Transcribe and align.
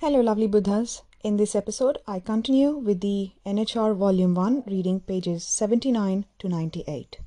Hello, 0.00 0.20
lovely 0.20 0.46
Buddhas. 0.46 1.04
In 1.24 1.38
this 1.38 1.54
episode, 1.54 1.96
I 2.06 2.20
continue 2.20 2.76
with 2.76 3.00
the 3.00 3.30
NHR 3.46 3.96
Volume 3.96 4.34
1, 4.34 4.64
reading 4.66 5.00
pages 5.00 5.42
79 5.44 6.26
to 6.38 6.48
98. 6.50 7.18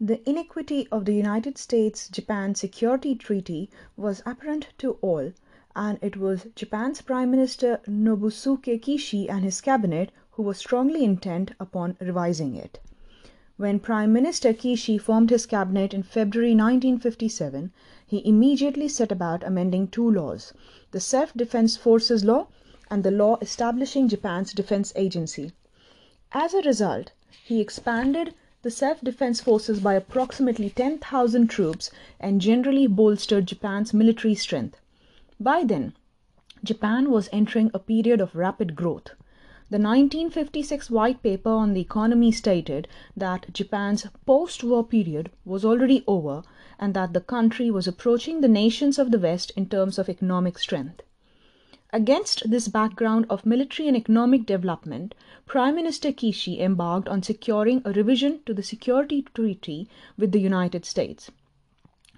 The 0.00 0.26
iniquity 0.26 0.88
of 0.90 1.04
the 1.04 1.12
United 1.12 1.58
States 1.58 2.08
Japan 2.08 2.54
Security 2.54 3.14
Treaty 3.14 3.68
was 3.98 4.22
apparent 4.24 4.68
to 4.78 4.92
all, 5.02 5.32
and 5.76 5.98
it 6.00 6.16
was 6.16 6.46
Japan's 6.56 7.02
Prime 7.02 7.30
Minister 7.30 7.82
Nobusuke 7.86 8.80
Kishi 8.80 9.28
and 9.28 9.44
his 9.44 9.60
cabinet 9.60 10.10
who 10.30 10.42
were 10.42 10.54
strongly 10.54 11.04
intent 11.04 11.52
upon 11.60 11.98
revising 12.00 12.56
it. 12.56 12.80
When 13.56 13.78
Prime 13.78 14.12
Minister 14.12 14.52
Kishi 14.52 14.98
formed 14.98 15.30
his 15.30 15.46
cabinet 15.46 15.94
in 15.94 16.02
February 16.02 16.56
1957, 16.56 17.72
he 18.14 18.28
immediately 18.28 18.86
set 18.86 19.10
about 19.10 19.42
amending 19.42 19.88
two 19.88 20.08
laws 20.08 20.52
the 20.92 21.00
Self 21.00 21.34
Defense 21.34 21.76
Forces 21.76 22.24
Law 22.24 22.46
and 22.88 23.02
the 23.02 23.10
law 23.10 23.36
establishing 23.40 24.06
Japan's 24.06 24.52
defense 24.52 24.92
agency. 24.94 25.50
As 26.30 26.54
a 26.54 26.62
result, 26.62 27.10
he 27.44 27.60
expanded 27.60 28.32
the 28.62 28.70
self 28.70 29.00
defense 29.00 29.40
forces 29.40 29.80
by 29.80 29.94
approximately 29.94 30.70
10,000 30.70 31.48
troops 31.48 31.90
and 32.20 32.40
generally 32.40 32.86
bolstered 32.86 33.46
Japan's 33.46 33.92
military 33.92 34.36
strength. 34.36 34.78
By 35.40 35.64
then, 35.64 35.94
Japan 36.62 37.10
was 37.10 37.28
entering 37.32 37.72
a 37.74 37.80
period 37.80 38.20
of 38.20 38.36
rapid 38.36 38.76
growth. 38.76 39.08
The 39.70 39.80
1956 39.80 40.88
White 40.88 41.20
Paper 41.20 41.50
on 41.50 41.74
the 41.74 41.80
Economy 41.80 42.30
stated 42.30 42.86
that 43.16 43.52
Japan's 43.52 44.06
post 44.24 44.62
war 44.62 44.84
period 44.84 45.32
was 45.44 45.64
already 45.64 46.04
over 46.06 46.44
and 46.78 46.94
that 46.94 47.12
the 47.12 47.20
country 47.20 47.70
was 47.70 47.86
approaching 47.86 48.40
the 48.40 48.48
nations 48.48 48.98
of 48.98 49.10
the 49.10 49.18
West 49.18 49.52
in 49.56 49.68
terms 49.68 49.98
of 49.98 50.08
economic 50.08 50.58
strength. 50.58 51.02
Against 51.92 52.50
this 52.50 52.66
background 52.66 53.26
of 53.30 53.46
military 53.46 53.86
and 53.86 53.96
economic 53.96 54.46
development, 54.46 55.14
Prime 55.46 55.76
Minister 55.76 56.10
Kishi 56.10 56.60
embarked 56.60 57.08
on 57.08 57.22
securing 57.22 57.82
a 57.84 57.92
revision 57.92 58.40
to 58.46 58.54
the 58.54 58.64
security 58.64 59.22
treaty 59.34 59.88
with 60.18 60.32
the 60.32 60.40
United 60.40 60.84
States. 60.84 61.30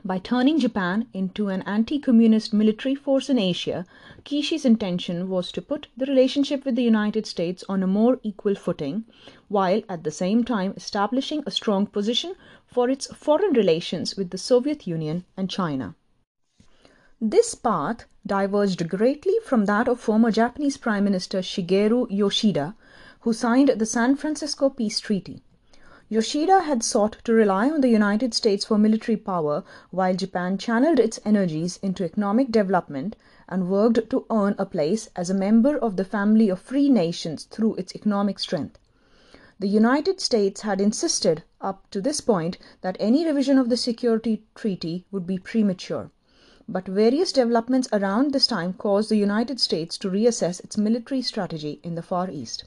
By 0.07 0.21
turning 0.21 0.61
Japan 0.61 1.09
into 1.13 1.49
an 1.49 1.63
anti 1.63 1.99
communist 1.99 2.55
military 2.55 2.95
force 2.95 3.29
in 3.29 3.41
Asia, 3.41 3.85
Kishi's 4.23 4.65
intention 4.65 5.29
was 5.29 5.51
to 5.51 5.61
put 5.61 5.89
the 5.97 6.07
relationship 6.07 6.65
with 6.65 6.77
the 6.77 6.85
United 6.85 7.27
States 7.27 7.65
on 7.69 7.83
a 7.83 7.89
more 7.89 8.21
equal 8.23 8.55
footing, 8.55 9.05
while 9.49 9.83
at 9.89 10.05
the 10.05 10.13
same 10.13 10.45
time 10.45 10.75
establishing 10.77 11.43
a 11.45 11.51
strong 11.51 11.89
position 11.89 12.37
for 12.69 12.89
its 12.89 13.09
foreign 13.09 13.53
relations 13.55 14.15
with 14.15 14.31
the 14.31 14.39
Soviet 14.39 14.87
Union 14.87 15.25
and 15.37 15.51
China. 15.51 15.97
This 17.21 17.57
path 17.57 18.05
diverged 18.25 18.89
greatly 18.89 19.35
from 19.45 19.65
that 19.65 19.89
of 19.89 19.99
former 19.99 20.31
Japanese 20.31 20.77
Prime 20.77 21.03
Minister 21.03 21.39
Shigeru 21.39 22.07
Yoshida, 22.11 22.77
who 23.23 23.33
signed 23.33 23.71
the 23.71 23.87
San 23.87 24.15
Francisco 24.15 24.71
Peace 24.71 25.01
Treaty. 25.01 25.43
Yoshida 26.09 26.61
had 26.61 26.85
sought 26.85 27.17
to 27.25 27.33
rely 27.33 27.69
on 27.69 27.81
the 27.81 27.89
United 27.89 28.33
States 28.33 28.65
for 28.65 28.79
military 28.79 29.17
power 29.17 29.65
while 29.91 30.15
Japan 30.15 30.57
channeled 30.57 31.01
its 31.01 31.19
energies 31.25 31.81
into 31.83 32.05
economic 32.05 32.53
development 32.53 33.17
and 33.49 33.69
worked 33.69 34.09
to 34.11 34.25
earn 34.31 34.55
a 34.57 34.67
place 34.67 35.09
as 35.17 35.31
a 35.31 35.35
member 35.35 35.77
of 35.77 35.97
the 35.97 36.05
family 36.05 36.49
of 36.49 36.61
free 36.61 36.89
nations 36.89 37.43
through 37.43 37.75
its 37.75 37.93
economic 37.97 38.39
strength. 38.39 38.79
The 39.59 39.67
United 39.67 40.21
States 40.21 40.61
had 40.61 40.81
insisted 40.81 41.43
up 41.61 41.91
to 41.91 42.01
this 42.01 42.21
point 42.21 42.57
that 42.83 42.97
any 43.01 43.27
revision 43.27 43.59
of 43.59 43.69
the 43.69 43.77
security 43.77 44.45
treaty 44.55 45.07
would 45.11 45.27
be 45.27 45.39
premature. 45.39 46.13
But 46.69 46.87
various 46.87 47.33
developments 47.33 47.89
around 47.93 48.33
this 48.33 48.47
time 48.47 48.75
caused 48.75 49.09
the 49.09 49.17
United 49.17 49.59
States 49.59 49.99
to 49.99 50.09
reassess 50.09 50.61
its 50.61 50.79
military 50.79 51.23
strategy 51.23 51.81
in 51.83 51.97
the 51.97 52.03
Far 52.03 52.31
East. 52.31 52.63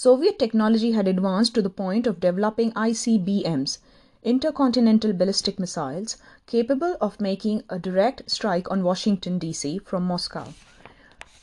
Soviet 0.00 0.38
technology 0.38 0.92
had 0.92 1.08
advanced 1.08 1.56
to 1.56 1.60
the 1.60 1.68
point 1.68 2.06
of 2.06 2.20
developing 2.20 2.70
ICBMs, 2.74 3.78
intercontinental 4.22 5.12
ballistic 5.12 5.58
missiles, 5.58 6.18
capable 6.46 6.96
of 7.00 7.20
making 7.20 7.64
a 7.68 7.80
direct 7.80 8.22
strike 8.30 8.70
on 8.70 8.84
Washington, 8.84 9.40
D.C. 9.40 9.78
from 9.78 10.04
Moscow. 10.04 10.54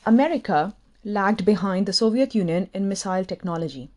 America 0.05 0.73
lagged 1.03 1.43
behind 1.43 1.85
the 1.85 1.91
Soviet 1.91 2.33
Union 2.33 2.69
in 2.73 2.87
missile 2.87 3.25
technology. 3.25 3.89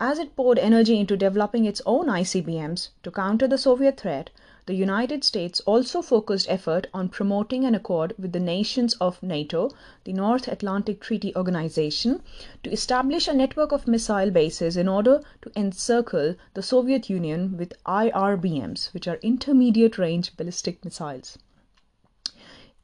As 0.00 0.18
it 0.18 0.34
poured 0.34 0.58
energy 0.58 0.98
into 0.98 1.14
developing 1.14 1.66
its 1.66 1.82
own 1.84 2.06
ICBMs 2.06 2.88
to 3.02 3.10
counter 3.10 3.46
the 3.46 3.58
Soviet 3.58 4.00
threat, 4.00 4.30
the 4.70 4.76
United 4.76 5.24
States 5.24 5.58
also 5.66 6.00
focused 6.00 6.48
effort 6.48 6.86
on 6.94 7.08
promoting 7.08 7.64
an 7.64 7.74
accord 7.74 8.14
with 8.16 8.30
the 8.30 8.38
nations 8.38 8.94
of 9.00 9.20
NATO, 9.20 9.68
the 10.04 10.12
North 10.12 10.46
Atlantic 10.46 11.00
Treaty 11.00 11.34
Organization, 11.34 12.22
to 12.62 12.70
establish 12.70 13.26
a 13.26 13.32
network 13.32 13.72
of 13.72 13.88
missile 13.88 14.30
bases 14.30 14.76
in 14.76 14.86
order 14.86 15.22
to 15.42 15.50
encircle 15.56 16.36
the 16.54 16.62
Soviet 16.62 17.10
Union 17.10 17.56
with 17.56 17.72
IRBMs, 17.84 18.94
which 18.94 19.08
are 19.08 19.18
intermediate 19.22 19.98
range 19.98 20.36
ballistic 20.36 20.84
missiles. 20.84 21.36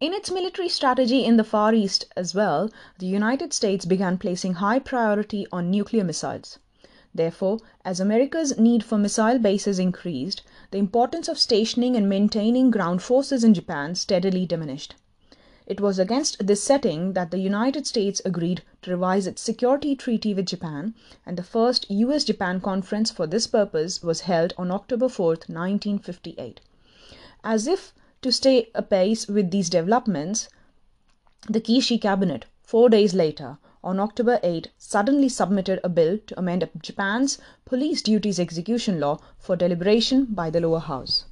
In 0.01 0.13
its 0.13 0.29
military 0.29 0.69
strategy 0.69 1.25
in 1.25 1.37
the 1.37 1.45
Far 1.45 1.73
East 1.73 2.07
as 2.17 2.35
well, 2.35 2.69
the 2.99 3.07
United 3.07 3.53
States 3.53 3.85
began 3.85 4.19
placing 4.19 4.55
high 4.55 4.81
priority 4.81 5.47
on 5.53 5.71
nuclear 5.71 6.03
missiles. 6.03 6.59
Therefore, 7.16 7.60
as 7.82 7.99
America's 7.99 8.59
need 8.59 8.84
for 8.84 8.99
missile 8.99 9.38
bases 9.38 9.78
increased, 9.78 10.43
the 10.71 10.77
importance 10.77 11.28
of 11.28 11.38
stationing 11.38 11.97
and 11.97 12.10
maintaining 12.10 12.71
ground 12.71 13.00
forces 13.00 13.43
in 13.43 13.54
Japan 13.54 13.94
steadily 13.94 14.44
diminished. 14.44 14.97
It 15.66 15.81
was 15.81 15.99
against 15.99 16.47
this 16.47 16.62
setting 16.62 17.15
that 17.15 17.31
the 17.31 17.38
United 17.38 17.87
States 17.87 18.21
agreed 18.25 18.62
to 18.82 18.91
revise 18.91 19.26
its 19.26 19.41
security 19.41 19.97
treaty 19.97 20.34
with 20.34 20.44
Japan, 20.44 20.94
and 21.25 21.38
the 21.38 21.43
first 21.43 21.91
US 21.91 22.22
Japan 22.22 22.60
conference 22.60 23.10
for 23.10 23.26
this 23.26 23.47
purpose 23.47 24.03
was 24.03 24.21
held 24.21 24.53
on 24.59 24.71
October 24.71 25.09
4, 25.09 25.26
1958. 25.26 26.60
As 27.43 27.66
if 27.66 27.94
to 28.21 28.31
stay 28.31 28.69
apace 28.75 29.26
with 29.26 29.50
these 29.50 29.71
developments, 29.71 30.50
the 31.49 31.62
Kishi 31.62 31.99
cabinet, 31.99 32.44
four 32.62 32.91
days 32.91 33.15
later, 33.15 33.56
on 33.87 34.01
October 34.01 34.41
8, 34.43 34.73
suddenly 34.77 35.29
submitted 35.29 35.79
a 35.85 35.89
bill 35.89 36.19
to 36.27 36.37
amend 36.37 36.69
Japan's 36.83 37.39
Police 37.65 38.03
Duties 38.03 38.41
Execution 38.41 38.99
Law 38.99 39.21
for 39.39 39.55
deliberation 39.55 40.25
by 40.25 40.51
the 40.51 40.61
lower 40.61 40.81
house. 40.81 41.27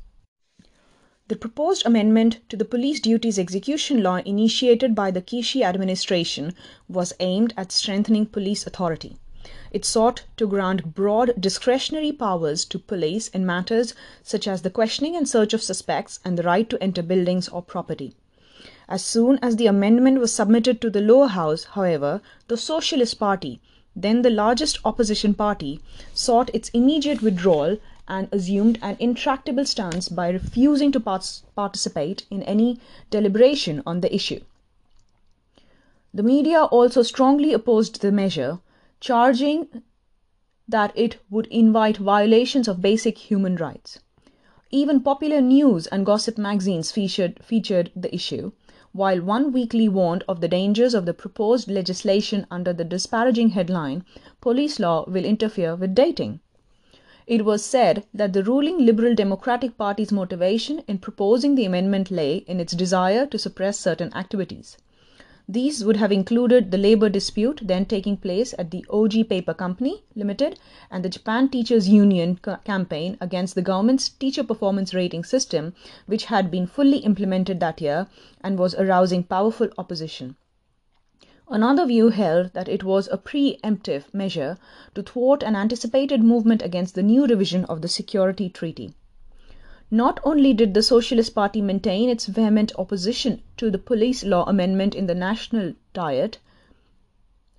The 1.26 1.34
proposed 1.34 1.84
amendment 1.84 2.38
to 2.50 2.56
the 2.56 2.64
Police 2.64 3.00
Duties 3.00 3.40
Execution 3.40 4.04
Law 4.04 4.18
initiated 4.18 4.94
by 4.94 5.10
the 5.10 5.20
Kishi 5.20 5.64
administration 5.64 6.54
was 6.88 7.12
aimed 7.18 7.52
at 7.56 7.72
strengthening 7.72 8.26
police 8.26 8.66
authority. 8.68 9.16
It 9.72 9.84
sought 9.84 10.22
to 10.36 10.46
grant 10.46 10.94
broad 10.94 11.34
discretionary 11.40 12.12
powers 12.12 12.64
to 12.66 12.78
police 12.78 13.26
in 13.28 13.44
matters 13.44 13.94
such 14.22 14.46
as 14.46 14.62
the 14.62 14.70
questioning 14.70 15.16
and 15.16 15.28
search 15.28 15.54
of 15.54 15.62
suspects 15.62 16.20
and 16.24 16.38
the 16.38 16.44
right 16.44 16.70
to 16.70 16.80
enter 16.80 17.02
buildings 17.02 17.48
or 17.48 17.62
property. 17.62 18.14
As 18.86 19.02
soon 19.02 19.38
as 19.40 19.56
the 19.56 19.66
amendment 19.66 20.20
was 20.20 20.32
submitted 20.32 20.80
to 20.82 20.90
the 20.90 21.00
lower 21.00 21.28
house, 21.28 21.64
however, 21.64 22.20
the 22.48 22.56
Socialist 22.56 23.18
Party, 23.18 23.60
then 23.96 24.20
the 24.20 24.30
largest 24.30 24.78
opposition 24.84 25.32
party, 25.32 25.80
sought 26.12 26.50
its 26.52 26.68
immediate 26.70 27.22
withdrawal 27.22 27.78
and 28.06 28.28
assumed 28.30 28.78
an 28.82 28.98
intractable 29.00 29.64
stance 29.64 30.10
by 30.10 30.28
refusing 30.28 30.92
to 30.92 31.00
participate 31.00 32.26
in 32.30 32.42
any 32.42 32.78
deliberation 33.08 33.82
on 33.86 34.02
the 34.02 34.14
issue. 34.14 34.40
The 36.12 36.22
media 36.22 36.64
also 36.64 37.02
strongly 37.02 37.54
opposed 37.54 38.02
the 38.02 38.12
measure, 38.12 38.58
charging 39.00 39.82
that 40.68 40.92
it 40.94 41.18
would 41.30 41.46
invite 41.46 41.96
violations 41.96 42.68
of 42.68 42.82
basic 42.82 43.16
human 43.16 43.56
rights. 43.56 44.00
Even 44.70 45.00
popular 45.00 45.40
news 45.40 45.86
and 45.86 46.04
gossip 46.04 46.36
magazines 46.36 46.92
featured, 46.92 47.42
featured 47.42 47.90
the 47.96 48.14
issue, 48.14 48.52
while 48.94 49.20
one 49.20 49.52
weekly 49.52 49.88
warned 49.88 50.22
of 50.28 50.40
the 50.40 50.46
dangers 50.46 50.94
of 50.94 51.04
the 51.04 51.12
proposed 51.12 51.68
legislation 51.68 52.46
under 52.48 52.72
the 52.72 52.84
disparaging 52.84 53.48
headline, 53.50 54.04
Police 54.40 54.78
Law 54.78 55.04
Will 55.08 55.24
Interfere 55.24 55.74
with 55.74 55.96
Dating. 55.96 56.38
It 57.26 57.44
was 57.44 57.64
said 57.64 58.04
that 58.14 58.32
the 58.32 58.44
ruling 58.44 58.86
Liberal 58.86 59.16
Democratic 59.16 59.76
Party's 59.76 60.12
motivation 60.12 60.78
in 60.86 60.98
proposing 60.98 61.56
the 61.56 61.64
amendment 61.64 62.12
lay 62.12 62.36
in 62.46 62.60
its 62.60 62.72
desire 62.72 63.26
to 63.26 63.38
suppress 63.38 63.80
certain 63.80 64.14
activities. 64.14 64.78
These 65.46 65.84
would 65.84 65.96
have 65.96 66.10
included 66.10 66.70
the 66.70 66.78
labor 66.78 67.10
dispute 67.10 67.60
then 67.62 67.84
taking 67.84 68.16
place 68.16 68.54
at 68.58 68.70
the 68.70 68.82
Oji 68.88 69.28
Paper 69.28 69.52
Company 69.52 70.02
Limited 70.14 70.58
and 70.90 71.04
the 71.04 71.10
Japan 71.10 71.50
Teachers 71.50 71.86
Union 71.86 72.40
campaign 72.64 73.18
against 73.20 73.54
the 73.54 73.60
government's 73.60 74.08
teacher 74.08 74.42
performance 74.42 74.94
rating 74.94 75.22
system, 75.22 75.74
which 76.06 76.24
had 76.26 76.50
been 76.50 76.66
fully 76.66 76.98
implemented 76.98 77.60
that 77.60 77.82
year 77.82 78.08
and 78.40 78.58
was 78.58 78.74
arousing 78.74 79.22
powerful 79.22 79.68
opposition. 79.76 80.36
Another 81.46 81.84
view 81.84 82.08
held 82.08 82.54
that 82.54 82.70
it 82.70 82.82
was 82.82 83.06
a 83.12 83.18
pre-emptive 83.18 84.08
measure 84.14 84.56
to 84.94 85.02
thwart 85.02 85.42
an 85.42 85.54
anticipated 85.54 86.22
movement 86.22 86.62
against 86.62 86.94
the 86.94 87.02
new 87.02 87.26
revision 87.26 87.66
of 87.66 87.82
the 87.82 87.88
Security 87.88 88.48
Treaty. 88.48 88.94
Not 89.90 90.18
only 90.24 90.54
did 90.54 90.74
the 90.74 90.82
Socialist 90.82 91.34
Party 91.34 91.60
maintain 91.60 92.08
its 92.08 92.26
vehement 92.26 92.72
opposition 92.78 93.42
to 93.58 93.70
the 93.70 93.78
police 93.78 94.24
law 94.24 94.44
amendment 94.44 94.94
in 94.94 95.06
the 95.06 95.14
National 95.14 95.74
Diet, 95.92 96.38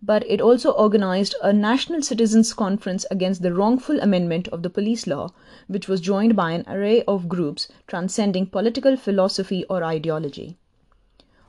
but 0.01 0.23
it 0.29 0.41
also 0.41 0.71
organized 0.71 1.35
a 1.41 1.53
National 1.53 2.01
Citizens' 2.01 2.53
Conference 2.53 3.05
against 3.09 3.41
the 3.41 3.53
wrongful 3.53 3.99
amendment 3.99 4.47
of 4.49 4.63
the 4.63 4.69
police 4.69 5.07
law, 5.07 5.29
which 5.67 5.87
was 5.87 6.01
joined 6.01 6.35
by 6.35 6.51
an 6.51 6.63
array 6.67 7.03
of 7.03 7.29
groups 7.29 7.67
transcending 7.87 8.45
political 8.45 8.97
philosophy 8.97 9.63
or 9.69 9.83
ideology. 9.83 10.57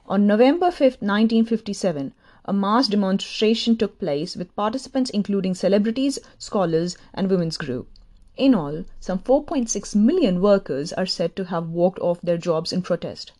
On 0.07 0.27
November 0.27 0.71
5, 0.71 0.81
1957, 1.01 2.15
a 2.45 2.53
mass 2.53 2.87
demonstration 2.87 3.77
took 3.77 3.99
place 3.99 4.37
with 4.37 4.55
participants 4.55 5.11
including 5.11 5.55
celebrities, 5.55 6.19
scholars, 6.39 6.97
and 7.13 7.29
women's 7.29 7.57
groups. 7.57 7.91
In 8.37 8.55
all, 8.55 8.85
some 9.01 9.19
4.6 9.19 9.95
million 9.95 10.43
workers 10.43 10.93
are 10.93 11.07
said 11.07 11.35
to 11.37 11.45
have 11.45 11.71
walked 11.71 11.99
off 12.01 12.21
their 12.21 12.37
jobs 12.37 12.73
in 12.73 12.83
protest. 12.83 13.33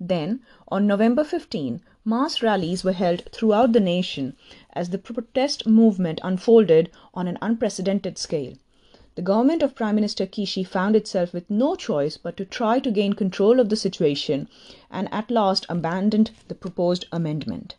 Then, 0.00 0.40
on 0.68 0.86
November 0.86 1.22
15, 1.22 1.82
mass 2.04 2.42
rallies 2.42 2.82
were 2.82 2.92
held 2.92 3.22
throughout 3.32 3.72
the 3.72 3.80
nation 3.80 4.36
as 4.72 4.90
the 4.90 4.98
protest 4.98 5.66
movement 5.66 6.20
unfolded 6.24 6.90
on 7.14 7.28
an 7.28 7.38
unprecedented 7.40 8.18
scale. 8.18 8.54
The 9.14 9.22
government 9.22 9.62
of 9.62 9.74
Prime 9.74 9.94
Minister 9.94 10.26
Kishi 10.26 10.66
found 10.66 10.96
itself 10.96 11.32
with 11.32 11.50
no 11.50 11.76
choice 11.76 12.16
but 12.16 12.36
to 12.38 12.44
try 12.44 12.78
to 12.78 12.90
gain 12.90 13.12
control 13.12 13.60
of 13.60 13.68
the 13.68 13.76
situation 13.76 14.48
and 14.90 15.12
at 15.12 15.30
last 15.30 15.66
abandoned 15.68 16.30
the 16.48 16.54
proposed 16.54 17.04
amendment. 17.12 17.76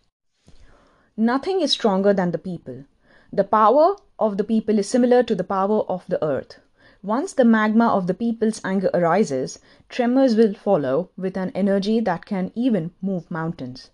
Nothing 1.18 1.62
is 1.62 1.72
stronger 1.72 2.14
than 2.14 2.32
the 2.32 2.38
people. 2.38 2.86
The 3.34 3.46
power 3.46 3.96
of 4.20 4.36
the 4.36 4.44
people 4.44 4.78
is 4.78 4.90
similar 4.90 5.24
to 5.24 5.34
the 5.34 5.46
power 5.46 5.84
of 5.90 6.04
the 6.10 6.22
earth. 6.22 6.60
Once 7.02 7.32
the 7.32 7.46
magma 7.46 7.88
of 7.88 8.06
the 8.06 8.14
people's 8.14 8.60
anger 8.66 8.90
arises, 8.94 9.58
tremors 9.88 10.36
will 10.36 10.54
follow 10.54 11.12
with 11.16 11.38
an 11.38 11.54
energy 11.56 12.02
that 12.02 12.26
can 12.26 12.52
even 12.56 12.92
move 13.02 13.32
mountains. 13.32 13.90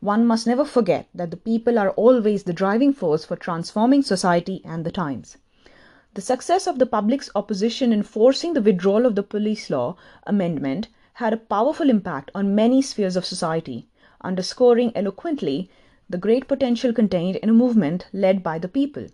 One 0.00 0.26
must 0.26 0.46
never 0.46 0.64
forget 0.64 1.06
that 1.14 1.30
the 1.30 1.36
people 1.36 1.78
are 1.78 1.90
always 1.90 2.44
the 2.44 2.54
driving 2.54 2.94
force 2.94 3.26
for 3.26 3.36
transforming 3.36 4.00
society 4.00 4.62
and 4.64 4.86
the 4.86 4.90
times. 4.90 5.36
The 6.14 6.22
success 6.22 6.66
of 6.66 6.78
the 6.78 6.86
public's 6.86 7.28
opposition 7.34 7.92
in 7.92 8.02
forcing 8.02 8.54
the 8.54 8.62
withdrawal 8.62 9.04
of 9.04 9.16
the 9.16 9.22
police 9.22 9.68
law 9.68 9.96
amendment 10.26 10.88
had 11.12 11.34
a 11.34 11.36
powerful 11.36 11.90
impact 11.90 12.30
on 12.34 12.54
many 12.54 12.80
spheres 12.80 13.16
of 13.16 13.26
society, 13.26 13.86
underscoring 14.22 14.92
eloquently 14.96 15.70
the 16.08 16.18
great 16.18 16.48
potential 16.48 16.92
contained 16.92 17.36
in 17.36 17.48
a 17.48 17.52
movement 17.52 18.06
led 18.12 18.42
by 18.42 18.58
the 18.58 18.68
people. 18.68 19.06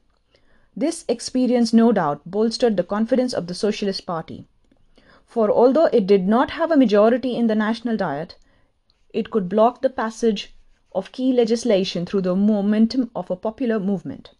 This 0.77 1.05
experience 1.09 1.73
no 1.73 1.93
doubt 1.93 2.23
bolstered 2.25 2.77
the 2.77 2.83
confidence 2.83 3.33
of 3.33 3.47
the 3.47 3.55
Socialist 3.55 4.07
Party. 4.07 4.47
For 5.25 5.51
although 5.51 5.87
it 5.87 6.07
did 6.07 6.27
not 6.27 6.51
have 6.53 6.71
a 6.71 6.77
majority 6.77 7.37
in 7.37 7.47
the 7.47 7.55
National 7.55 7.97
Diet, 7.97 8.37
it 9.13 9.31
could 9.31 9.49
block 9.49 9.83
the 9.83 9.91
passage 9.91 10.55
of 10.93 11.13
key 11.13 11.33
legislation 11.33 12.07
through 12.07 12.23
the 12.23 12.37
momentum 12.37 13.11
of 13.15 13.31
a 13.31 13.37
popular 13.37 13.81
movement. 13.81 14.31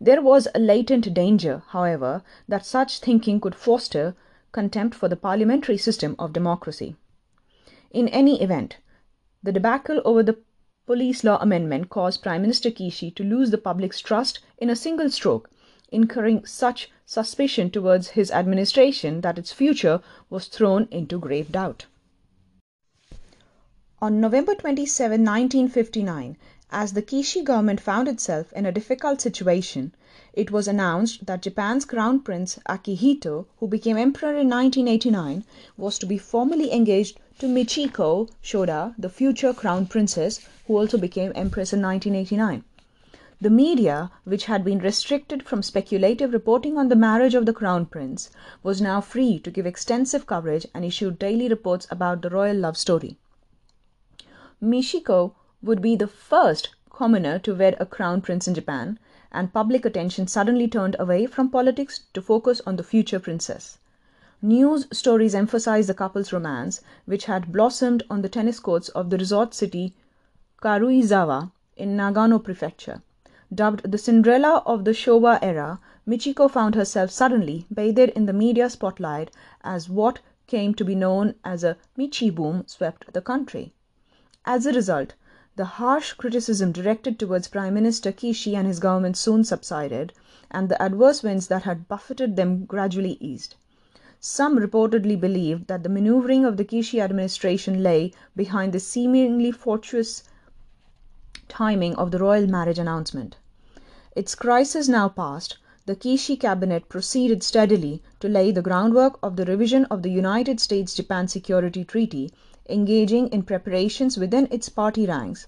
There 0.00 0.22
was 0.22 0.46
a 0.54 0.60
latent 0.60 1.12
danger, 1.12 1.62
however, 1.68 2.22
that 2.46 2.64
such 2.64 3.00
thinking 3.00 3.40
could 3.40 3.54
foster 3.54 4.14
contempt 4.52 4.94
for 4.94 5.08
the 5.08 5.16
parliamentary 5.16 5.76
system 5.76 6.14
of 6.18 6.32
democracy. 6.32 6.94
In 7.90 8.08
any 8.08 8.40
event, 8.42 8.76
the 9.42 9.52
debacle 9.52 10.00
over 10.04 10.22
the 10.22 10.38
police 10.88 11.22
law 11.22 11.36
amendment 11.42 11.90
caused 11.90 12.22
Prime 12.22 12.40
Minister 12.40 12.70
Kishi 12.70 13.14
to 13.14 13.22
lose 13.22 13.50
the 13.50 13.58
public's 13.58 14.00
trust 14.00 14.40
in 14.56 14.70
a 14.70 14.74
single 14.74 15.10
stroke, 15.10 15.50
incurring 15.92 16.46
such 16.46 16.90
suspicion 17.04 17.70
towards 17.70 18.08
his 18.16 18.30
administration 18.30 19.20
that 19.20 19.36
its 19.36 19.52
future 19.52 20.00
was 20.30 20.46
thrown 20.46 20.88
into 20.90 21.18
grave 21.18 21.52
doubt. 21.52 21.84
On 24.00 24.18
November 24.18 24.54
27, 24.54 25.22
1959, 25.22 26.38
as 26.70 26.92
the 26.92 27.02
Kishi 27.02 27.42
government 27.42 27.80
found 27.80 28.08
itself 28.08 28.52
in 28.52 28.66
a 28.66 28.72
difficult 28.72 29.20
situation, 29.20 29.94
it 30.34 30.50
was 30.50 30.68
announced 30.68 31.24
that 31.24 31.42
Japan's 31.42 31.84
Crown 31.84 32.20
Prince 32.20 32.58
Akihito, 32.68 33.46
who 33.58 33.66
became 33.66 33.96
emperor 33.96 34.36
in 34.36 34.50
1989, 34.50 35.44
was 35.76 35.98
to 35.98 36.06
be 36.06 36.18
formally 36.18 36.72
engaged 36.72 37.18
to 37.38 37.46
Michiko 37.46 38.28
Shoda, 38.42 38.94
the 38.98 39.08
future 39.08 39.54
crown 39.54 39.86
princess, 39.86 40.40
who 40.66 40.76
also 40.76 40.98
became 40.98 41.32
empress 41.34 41.72
in 41.72 41.80
1989. 41.80 42.64
The 43.40 43.50
media, 43.50 44.10
which 44.24 44.46
had 44.46 44.64
been 44.64 44.80
restricted 44.80 45.44
from 45.44 45.62
speculative 45.62 46.32
reporting 46.32 46.76
on 46.76 46.88
the 46.88 46.96
marriage 46.96 47.34
of 47.34 47.46
the 47.46 47.52
crown 47.52 47.86
prince, 47.86 48.30
was 48.62 48.80
now 48.80 49.00
free 49.00 49.38
to 49.38 49.50
give 49.50 49.64
extensive 49.64 50.26
coverage 50.26 50.66
and 50.74 50.84
issued 50.84 51.18
daily 51.18 51.48
reports 51.48 51.86
about 51.90 52.20
the 52.20 52.30
royal 52.30 52.56
love 52.56 52.76
story. 52.76 53.16
Michiko 54.60 55.34
would 55.62 55.82
be 55.82 55.96
the 55.96 56.06
first 56.06 56.68
commoner 56.90 57.38
to 57.38 57.54
wed 57.54 57.76
a 57.80 57.86
crown 57.86 58.20
prince 58.20 58.46
in 58.46 58.54
Japan, 58.54 58.98
and 59.32 59.52
public 59.52 59.84
attention 59.84 60.28
suddenly 60.28 60.68
turned 60.68 60.94
away 60.98 61.26
from 61.26 61.50
politics 61.50 62.02
to 62.14 62.22
focus 62.22 62.60
on 62.64 62.76
the 62.76 62.84
future 62.84 63.18
princess. 63.18 63.78
News 64.40 64.86
stories 64.92 65.34
emphasized 65.34 65.88
the 65.88 65.94
couple's 65.94 66.32
romance, 66.32 66.80
which 67.06 67.24
had 67.24 67.50
blossomed 67.50 68.04
on 68.08 68.22
the 68.22 68.28
tennis 68.28 68.60
courts 68.60 68.88
of 68.90 69.10
the 69.10 69.18
resort 69.18 69.52
city 69.52 69.96
Karuizawa 70.62 71.50
in 71.76 71.96
Nagano 71.96 72.38
Prefecture. 72.42 73.02
Dubbed 73.52 73.90
the 73.90 73.98
Cinderella 73.98 74.62
of 74.64 74.84
the 74.84 74.92
Showa 74.92 75.40
era, 75.42 75.80
Michiko 76.06 76.48
found 76.48 76.76
herself 76.76 77.10
suddenly 77.10 77.66
bathed 77.72 78.10
in 78.10 78.26
the 78.26 78.32
media 78.32 78.70
spotlight 78.70 79.32
as 79.62 79.88
what 79.88 80.20
came 80.46 80.72
to 80.74 80.84
be 80.84 80.94
known 80.94 81.34
as 81.44 81.64
a 81.64 81.76
Michi 81.96 82.32
boom 82.32 82.62
swept 82.66 83.12
the 83.12 83.20
country. 83.20 83.72
As 84.44 84.66
a 84.66 84.72
result, 84.72 85.14
the 85.58 85.64
harsh 85.64 86.12
criticism 86.12 86.70
directed 86.70 87.18
towards 87.18 87.48
Prime 87.48 87.74
Minister 87.74 88.12
Kishi 88.12 88.54
and 88.54 88.64
his 88.64 88.78
government 88.78 89.16
soon 89.16 89.42
subsided, 89.42 90.12
and 90.52 90.68
the 90.68 90.80
adverse 90.80 91.24
winds 91.24 91.48
that 91.48 91.64
had 91.64 91.88
buffeted 91.88 92.36
them 92.36 92.64
gradually 92.64 93.18
eased. 93.20 93.56
Some 94.20 94.56
reportedly 94.56 95.20
believed 95.20 95.66
that 95.66 95.82
the 95.82 95.88
maneuvering 95.88 96.44
of 96.44 96.58
the 96.58 96.64
Kishi 96.64 97.00
administration 97.00 97.82
lay 97.82 98.12
behind 98.36 98.72
the 98.72 98.78
seemingly 98.78 99.50
fortuitous 99.50 100.22
timing 101.48 101.96
of 101.96 102.12
the 102.12 102.20
royal 102.20 102.46
marriage 102.46 102.78
announcement. 102.78 103.36
Its 104.14 104.36
crisis 104.36 104.86
now 104.86 105.08
past, 105.08 105.58
the 105.86 105.96
Kishi 105.96 106.38
cabinet 106.38 106.88
proceeded 106.88 107.42
steadily 107.42 108.00
to 108.20 108.28
lay 108.28 108.52
the 108.52 108.62
groundwork 108.62 109.18
of 109.24 109.34
the 109.34 109.44
revision 109.44 109.86
of 109.86 110.04
the 110.04 110.10
United 110.10 110.60
States 110.60 110.94
Japan 110.94 111.26
Security 111.26 111.84
Treaty 111.84 112.30
engaging 112.68 113.28
in 113.28 113.42
preparations 113.42 114.16
within 114.16 114.48
its 114.50 114.68
party 114.68 115.06
ranks 115.06 115.46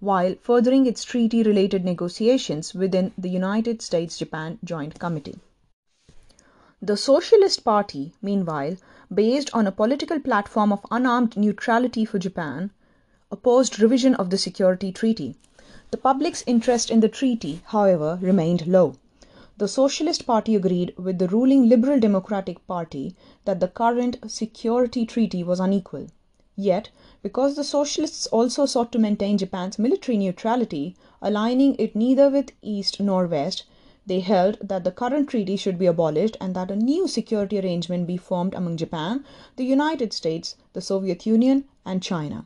while 0.00 0.34
furthering 0.40 0.86
its 0.86 1.02
treaty 1.02 1.42
related 1.42 1.84
negotiations 1.84 2.72
within 2.74 3.12
the 3.18 3.28
United 3.28 3.82
States 3.82 4.16
Japan 4.16 4.58
Joint 4.62 4.98
Committee. 4.98 5.38
The 6.80 6.96
Socialist 6.96 7.64
Party, 7.64 8.14
meanwhile, 8.22 8.76
based 9.12 9.50
on 9.52 9.66
a 9.66 9.72
political 9.72 10.20
platform 10.20 10.72
of 10.72 10.86
unarmed 10.92 11.36
neutrality 11.36 12.04
for 12.04 12.20
Japan, 12.20 12.70
opposed 13.32 13.80
revision 13.80 14.14
of 14.14 14.30
the 14.30 14.38
security 14.38 14.92
treaty. 14.92 15.34
The 15.90 15.96
public's 15.96 16.44
interest 16.46 16.90
in 16.90 17.00
the 17.00 17.08
treaty, 17.08 17.62
however, 17.66 18.18
remained 18.22 18.68
low. 18.68 18.94
The 19.56 19.66
Socialist 19.66 20.24
Party 20.24 20.54
agreed 20.54 20.94
with 20.96 21.18
the 21.18 21.26
ruling 21.26 21.68
Liberal 21.68 21.98
Democratic 21.98 22.64
Party 22.68 23.16
that 23.44 23.58
the 23.58 23.66
current 23.66 24.18
security 24.28 25.04
treaty 25.04 25.42
was 25.42 25.58
unequal. 25.58 26.06
Yet, 26.60 26.88
because 27.22 27.54
the 27.54 27.62
Socialists 27.62 28.26
also 28.26 28.66
sought 28.66 28.90
to 28.90 28.98
maintain 28.98 29.38
Japan's 29.38 29.78
military 29.78 30.18
neutrality, 30.18 30.96
aligning 31.22 31.76
it 31.78 31.94
neither 31.94 32.28
with 32.28 32.50
East 32.62 32.98
nor 32.98 33.28
West, 33.28 33.62
they 34.04 34.18
held 34.18 34.58
that 34.60 34.82
the 34.82 34.90
current 34.90 35.28
treaty 35.28 35.54
should 35.54 35.78
be 35.78 35.86
abolished 35.86 36.36
and 36.40 36.56
that 36.56 36.72
a 36.72 36.76
new 36.76 37.06
security 37.06 37.60
arrangement 37.60 38.08
be 38.08 38.16
formed 38.16 38.54
among 38.54 38.76
Japan, 38.76 39.24
the 39.54 39.64
United 39.64 40.12
States, 40.12 40.56
the 40.72 40.80
Soviet 40.80 41.24
Union, 41.26 41.62
and 41.86 42.02
China. 42.02 42.44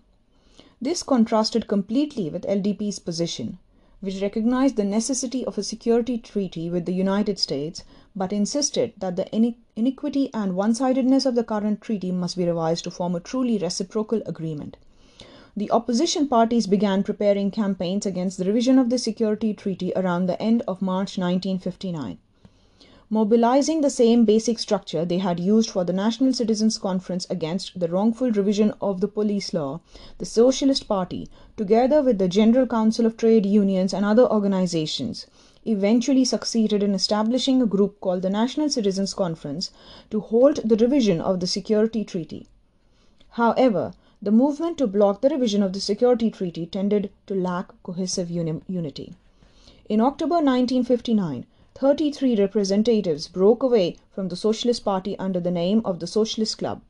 This 0.79 1.03
contrasted 1.03 1.67
completely 1.67 2.29
with 2.29 2.43
LDP's 2.43 2.99
position 2.99 3.59
which 4.03 4.21
recognized 4.21 4.75
the 4.75 4.85
necessity 4.85 5.45
of 5.45 5.57
a 5.57 5.63
security 5.63 6.19
treaty 6.19 6.69
with 6.69 6.87
the 6.87 6.93
United 6.93 7.39
States, 7.39 7.85
but 8.15 8.33
insisted 8.33 8.93
that 8.99 9.17
the 9.17 9.55
iniquity 9.75 10.31
and 10.35 10.55
one 10.55 10.75
sidedness 10.75 11.25
of 11.25 11.35
the 11.35 11.45
current 11.45 11.81
treaty 11.81 12.13
must 12.13 12.37
be 12.37 12.47
revised 12.47 12.85
to 12.85 12.91
form 12.91 13.15
a 13.15 13.21
truly 13.21 13.59
reciprocal 13.59 14.23
agreement. 14.27 14.77
The 15.57 15.71
opposition 15.71 16.29
parties 16.29 16.67
began 16.67 17.03
preparing 17.03 17.51
campaigns 17.51 18.07
against 18.07 18.39
the 18.39 18.45
revision 18.45 18.79
of 18.79 18.91
the 18.91 18.99
security 18.99 19.53
treaty 19.53 19.93
around 19.95 20.27
the 20.27 20.41
end 20.41 20.63
of 20.67 20.81
March 20.81 21.19
1959. 21.19 22.19
Mobilizing 23.11 23.83
the 23.83 23.91
same 23.91 24.25
basic 24.25 24.59
structure 24.59 25.05
they 25.05 25.19
had 25.19 25.39
used 25.39 25.69
for 25.69 25.85
the 25.85 25.93
National 25.93 26.33
Citizens' 26.33 26.79
Conference 26.79 27.27
against 27.29 27.79
the 27.79 27.89
wrongful 27.89 28.31
revision 28.31 28.73
of 28.81 29.03
the 29.03 29.09
police 29.09 29.53
law, 29.53 29.81
the 30.17 30.25
Socialist 30.25 30.89
Party, 30.89 31.29
together 31.59 32.01
with 32.01 32.17
the 32.17 32.29
General 32.29 32.67
Council 32.67 33.05
of 33.05 33.19
Trade 33.19 33.45
Unions 33.45 33.93
and 33.93 34.07
other 34.07 34.27
organizations, 34.27 35.27
eventually 35.65 36.25
succeeded 36.25 36.83
in 36.83 36.95
establishing 36.95 37.63
a 37.63 37.67
group 37.67 38.01
called 38.01 38.23
the 38.23 38.31
National 38.31 38.69
Citizens 38.69 39.15
Conference 39.15 39.71
to 40.11 40.21
halt 40.21 40.61
the 40.65 40.77
revision 40.77 41.21
of 41.21 41.41
the 41.41 41.47
Security 41.47 42.05
Treaty. 42.05 42.47
However, 43.31 43.93
the 44.21 44.31
movement 44.31 44.79
to 44.79 44.87
block 44.87 45.21
the 45.21 45.31
revision 45.31 45.63
of 45.63 45.73
the 45.73 45.81
Security 45.81 46.31
Treaty 46.31 46.67
tended 46.67 47.11
to 47.27 47.35
lack 47.35 47.73
cohesive 47.83 48.31
uni- 48.31 48.63
unity. 48.69 49.15
In 49.89 50.01
October 50.01 50.37
1959, 50.37 51.47
33 51.75 52.37
representatives 52.37 53.29
broke 53.29 53.63
away 53.63 53.97
from 54.13 54.29
the 54.29 54.37
Socialist 54.37 54.85
Party 54.85 55.19
under 55.19 55.41
the 55.41 55.51
name 55.51 55.83
of 55.85 55.99
the 55.99 56.07
Socialist 56.07 56.59
Club. 56.59 56.83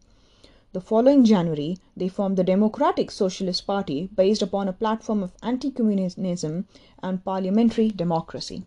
The 0.74 0.80
following 0.80 1.26
January, 1.26 1.76
they 1.94 2.08
formed 2.08 2.38
the 2.38 2.44
Democratic 2.44 3.10
Socialist 3.10 3.66
Party 3.66 4.08
based 4.14 4.40
upon 4.40 4.68
a 4.68 4.72
platform 4.72 5.22
of 5.22 5.34
anti 5.42 5.70
communism 5.70 6.66
and 7.02 7.22
parliamentary 7.22 7.90
democracy. 7.90 8.64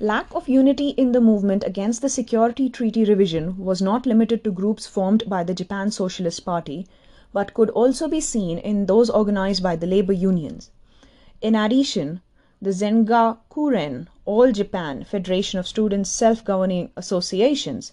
Lack 0.00 0.34
of 0.34 0.48
unity 0.48 0.88
in 0.90 1.12
the 1.12 1.20
movement 1.20 1.62
against 1.66 2.00
the 2.00 2.08
Security 2.08 2.70
Treaty 2.70 3.04
revision 3.04 3.58
was 3.58 3.82
not 3.82 4.06
limited 4.06 4.42
to 4.44 4.50
groups 4.50 4.86
formed 4.86 5.28
by 5.28 5.44
the 5.44 5.52
Japan 5.52 5.90
Socialist 5.90 6.42
Party, 6.46 6.86
but 7.34 7.52
could 7.52 7.68
also 7.68 8.08
be 8.08 8.22
seen 8.22 8.56
in 8.56 8.86
those 8.86 9.10
organized 9.10 9.62
by 9.62 9.76
the 9.76 9.86
labor 9.86 10.14
unions. 10.14 10.70
In 11.42 11.54
addition, 11.54 12.22
the 12.62 12.70
Zengakuren 12.72 14.06
All 14.24 14.52
Japan 14.52 15.04
Federation 15.04 15.58
of 15.58 15.68
Students 15.68 16.08
Self 16.08 16.42
Governing 16.42 16.92
Associations 16.96 17.92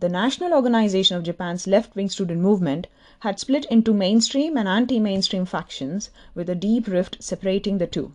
the 0.00 0.08
National 0.08 0.52
Organization 0.52 1.16
of 1.16 1.24
Japan's 1.24 1.66
left 1.66 1.96
wing 1.96 2.08
student 2.08 2.40
movement 2.40 2.86
had 3.18 3.40
split 3.40 3.64
into 3.64 3.92
mainstream 3.92 4.56
and 4.56 4.68
anti 4.68 5.00
mainstream 5.00 5.44
factions 5.44 6.10
with 6.36 6.48
a 6.48 6.54
deep 6.54 6.86
rift 6.86 7.16
separating 7.18 7.78
the 7.78 7.86
two. 7.88 8.12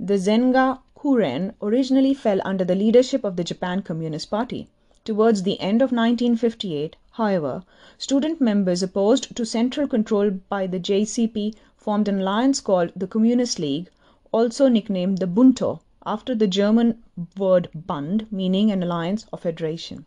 The 0.00 0.14
Zenga 0.14 0.78
Kuren 0.98 1.52
originally 1.60 2.14
fell 2.14 2.40
under 2.46 2.64
the 2.64 2.74
leadership 2.74 3.24
of 3.24 3.36
the 3.36 3.44
Japan 3.44 3.82
Communist 3.82 4.30
Party. 4.30 4.68
Towards 5.04 5.42
the 5.42 5.60
end 5.60 5.82
of 5.82 5.92
1958, 5.92 6.96
however, 7.10 7.62
student 7.98 8.40
members 8.40 8.82
opposed 8.82 9.36
to 9.36 9.44
central 9.44 9.86
control 9.86 10.30
by 10.30 10.66
the 10.66 10.80
JCP 10.80 11.54
formed 11.76 12.08
an 12.08 12.20
alliance 12.20 12.62
called 12.62 12.92
the 12.96 13.06
Communist 13.06 13.58
League, 13.58 13.90
also 14.32 14.68
nicknamed 14.68 15.18
the 15.18 15.26
Bunto, 15.26 15.82
after 16.06 16.34
the 16.34 16.46
German 16.46 17.02
word 17.36 17.68
Bund, 17.74 18.26
meaning 18.32 18.70
an 18.70 18.82
alliance 18.82 19.26
or 19.30 19.38
federation. 19.38 20.06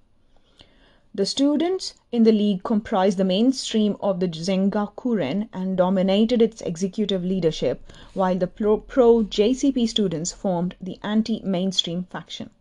The 1.16 1.26
students 1.26 1.96
in 2.12 2.22
the 2.22 2.32
league 2.32 2.62
comprised 2.62 3.18
the 3.18 3.24
mainstream 3.24 3.98
of 4.00 4.20
the 4.20 4.28
Zengakuren 4.28 5.50
and 5.52 5.76
dominated 5.76 6.40
its 6.40 6.62
executive 6.62 7.26
leadership, 7.26 7.82
while 8.14 8.36
the 8.36 8.46
pro 8.46 8.78
JCP 8.78 9.90
students 9.90 10.32
formed 10.32 10.76
the 10.80 11.00
anti 11.02 11.42
mainstream 11.44 12.04
faction. 12.12 12.52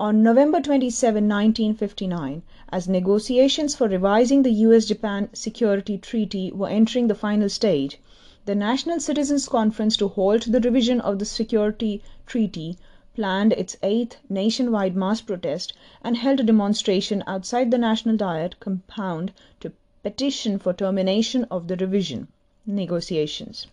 On 0.00 0.24
November 0.24 0.60
27, 0.60 1.28
1959, 1.28 2.42
as 2.72 2.88
negotiations 2.88 3.76
for 3.76 3.86
revising 3.86 4.42
the 4.42 4.50
US 4.66 4.86
Japan 4.86 5.28
Security 5.32 5.96
Treaty 5.98 6.50
were 6.50 6.68
entering 6.68 7.06
the 7.06 7.14
final 7.14 7.48
stage, 7.48 8.00
the 8.44 8.56
National 8.56 8.98
Citizens 8.98 9.48
Conference 9.48 9.96
to 9.98 10.08
halt 10.08 10.50
the 10.50 10.58
revision 10.58 11.00
of 11.00 11.20
the 11.20 11.24
Security 11.24 12.02
Treaty 12.26 12.76
planned 13.14 13.52
its 13.52 13.76
eighth 13.82 14.16
nationwide 14.28 14.96
mass 14.96 15.20
protest 15.20 15.72
and 16.02 16.16
held 16.16 16.40
a 16.40 16.44
demonstration 16.44 17.22
outside 17.26 17.70
the 17.70 17.78
National 17.78 18.16
Diet 18.16 18.58
compound 18.60 19.32
to 19.60 19.72
petition 20.02 20.58
for 20.58 20.72
termination 20.72 21.44
of 21.50 21.68
the 21.68 21.76
revision 21.76 22.28
negotiations. 22.66 23.66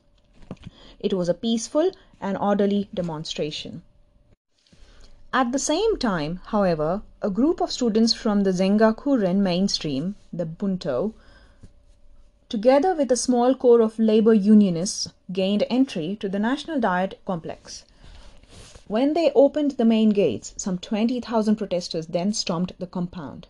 It 1.00 1.14
was 1.14 1.30
a 1.30 1.34
peaceful 1.34 1.92
and 2.20 2.38
orderly 2.38 2.90
demonstration. 2.94 3.84
At 5.32 5.52
the 5.52 5.60
same 5.60 5.98
time, 5.98 6.42
however, 6.46 7.04
a 7.22 7.30
group 7.30 7.62
of 7.62 7.72
students 7.72 8.14
from 8.14 8.44
the 8.44 8.52
Zengakuren 8.52 9.38
mainstream, 9.38 10.16
the 10.34 10.46
Bunto, 10.46 11.14
together 12.50 12.96
with 12.96 13.12
a 13.12 13.16
small 13.16 13.54
corps 13.54 13.82
of 13.82 14.00
labor 14.00 14.34
unionists, 14.34 15.10
gained 15.32 15.64
entry 15.70 16.18
to 16.20 16.28
the 16.28 16.40
National 16.40 16.80
Diet 16.80 17.20
complex. 17.26 17.86
When 18.90 19.14
they 19.14 19.32
opened 19.36 19.74
the 19.74 19.86
main 19.86 20.10
gates, 20.10 20.56
some 20.58 20.80
20,000 20.80 21.58
protesters 21.58 22.08
then 22.08 22.34
stormed 22.34 22.74
the 22.80 22.88
compound. 22.88 23.46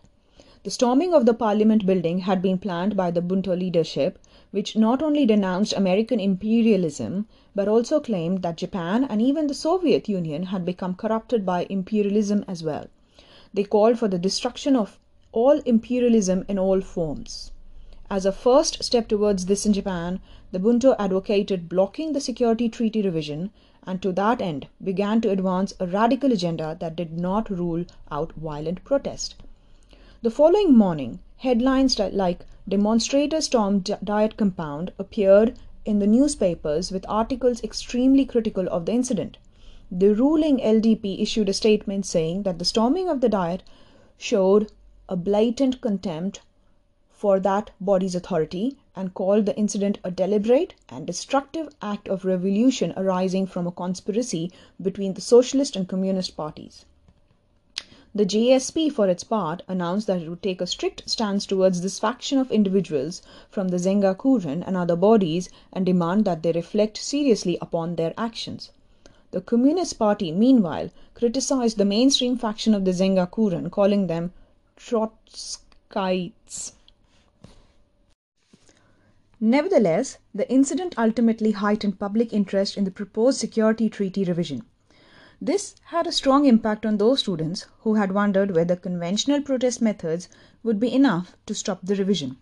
The 0.64 0.70
storming 0.70 1.14
of 1.14 1.24
the 1.24 1.32
Parliament 1.32 1.86
building 1.86 2.18
had 2.18 2.42
been 2.42 2.58
planned 2.58 2.94
by 2.94 3.10
the 3.10 3.22
Bunto 3.22 3.56
leadership, 3.56 4.18
which 4.50 4.76
not 4.76 5.02
only 5.02 5.24
denounced 5.24 5.72
American 5.72 6.20
imperialism, 6.20 7.26
but 7.54 7.68
also 7.68 8.00
claimed 8.00 8.42
that 8.42 8.58
Japan 8.58 9.04
and 9.04 9.22
even 9.22 9.46
the 9.46 9.54
Soviet 9.54 10.10
Union 10.10 10.42
had 10.42 10.66
become 10.66 10.94
corrupted 10.94 11.46
by 11.46 11.66
imperialism 11.70 12.44
as 12.46 12.62
well. 12.62 12.88
They 13.54 13.64
called 13.64 13.98
for 13.98 14.08
the 14.08 14.18
destruction 14.18 14.76
of 14.76 15.00
all 15.32 15.60
imperialism 15.60 16.44
in 16.48 16.58
all 16.58 16.82
forms. 16.82 17.50
As 18.10 18.26
a 18.26 18.32
first 18.32 18.84
step 18.84 19.08
towards 19.08 19.46
this 19.46 19.64
in 19.64 19.72
Japan, 19.72 20.20
the 20.52 20.58
Bunto 20.58 20.96
advocated 20.98 21.66
blocking 21.66 22.12
the 22.12 22.20
Security 22.20 22.68
Treaty 22.68 23.00
revision 23.00 23.52
and 23.86 24.02
to 24.02 24.12
that 24.12 24.40
end 24.40 24.66
began 24.82 25.20
to 25.20 25.30
advance 25.30 25.72
a 25.80 25.86
radical 25.86 26.32
agenda 26.32 26.76
that 26.80 26.96
did 26.96 27.18
not 27.18 27.48
rule 27.48 27.84
out 28.10 28.32
violent 28.34 28.84
protest. 28.84 29.34
The 30.22 30.30
following 30.30 30.76
morning, 30.76 31.20
headlines 31.38 31.98
like 31.98 32.44
Demonstrators 32.68 33.46
Storm 33.46 33.80
Diet 33.80 34.36
Compound 34.36 34.92
appeared 34.98 35.58
in 35.84 35.98
the 35.98 36.06
newspapers 36.06 36.92
with 36.92 37.06
articles 37.08 37.64
extremely 37.64 38.24
critical 38.24 38.68
of 38.68 38.86
the 38.86 38.92
incident. 38.92 39.38
The 39.90 40.14
ruling 40.14 40.58
LDP 40.58 41.20
issued 41.20 41.48
a 41.48 41.54
statement 41.54 42.06
saying 42.06 42.42
that 42.42 42.58
the 42.58 42.64
storming 42.64 43.08
of 43.08 43.20
the 43.20 43.28
Diet 43.28 43.62
showed 44.18 44.70
a 45.08 45.16
blatant 45.16 45.80
contempt 45.80 46.42
for 47.08 47.40
that 47.40 47.70
body's 47.80 48.14
authority 48.14 48.76
and 49.00 49.14
called 49.14 49.46
the 49.46 49.56
incident 49.56 49.98
a 50.04 50.10
deliberate 50.10 50.74
and 50.90 51.06
destructive 51.06 51.74
act 51.80 52.06
of 52.06 52.26
revolution 52.26 52.92
arising 52.98 53.46
from 53.46 53.66
a 53.66 53.72
conspiracy 53.72 54.52
between 54.82 55.14
the 55.14 55.22
Socialist 55.22 55.74
and 55.74 55.88
Communist 55.88 56.36
parties. 56.36 56.84
The 58.14 58.26
JSP, 58.26 58.92
for 58.92 59.08
its 59.08 59.24
part, 59.24 59.62
announced 59.68 60.06
that 60.08 60.20
it 60.20 60.28
would 60.28 60.42
take 60.42 60.60
a 60.60 60.66
strict 60.66 61.08
stance 61.08 61.46
towards 61.46 61.80
this 61.80 61.98
faction 61.98 62.36
of 62.36 62.52
individuals 62.52 63.22
from 63.48 63.68
the 63.68 63.78
Zengakuren 63.78 64.62
and 64.66 64.76
other 64.76 64.96
bodies 64.96 65.48
and 65.72 65.86
demand 65.86 66.26
that 66.26 66.42
they 66.42 66.52
reflect 66.52 66.98
seriously 66.98 67.56
upon 67.62 67.96
their 67.96 68.12
actions. 68.18 68.70
The 69.30 69.40
Communist 69.40 69.98
Party, 69.98 70.30
meanwhile, 70.30 70.90
criticized 71.14 71.78
the 71.78 71.86
mainstream 71.86 72.36
faction 72.36 72.74
of 72.74 72.84
the 72.84 72.92
Zengakuren, 72.92 73.70
calling 73.70 74.08
them 74.08 74.34
Trotskyites. 74.76 76.72
Nevertheless, 79.42 80.18
the 80.34 80.50
incident 80.52 80.94
ultimately 80.98 81.52
heightened 81.52 81.98
public 81.98 82.30
interest 82.30 82.76
in 82.76 82.84
the 82.84 82.90
proposed 82.90 83.38
security 83.38 83.88
treaty 83.88 84.22
revision. 84.22 84.64
This 85.40 85.74
had 85.84 86.06
a 86.06 86.12
strong 86.12 86.44
impact 86.44 86.84
on 86.84 86.98
those 86.98 87.20
students 87.20 87.64
who 87.78 87.94
had 87.94 88.12
wondered 88.12 88.54
whether 88.54 88.76
conventional 88.76 89.40
protest 89.40 89.80
methods 89.80 90.28
would 90.62 90.78
be 90.78 90.92
enough 90.92 91.34
to 91.46 91.54
stop 91.54 91.80
the 91.82 91.96
revision. 91.96 92.36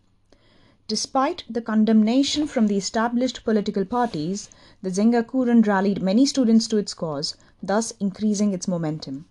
Despite 0.88 1.44
the 1.48 1.62
condemnation 1.62 2.48
from 2.48 2.66
the 2.66 2.76
established 2.76 3.44
political 3.44 3.84
parties, 3.84 4.50
the 4.82 4.90
Zengakuren 4.90 5.64
rallied 5.64 6.02
many 6.02 6.26
students 6.26 6.66
to 6.66 6.78
its 6.78 6.94
cause, 6.94 7.36
thus 7.62 7.92
increasing 8.00 8.52
its 8.52 8.66
momentum. 8.66 9.26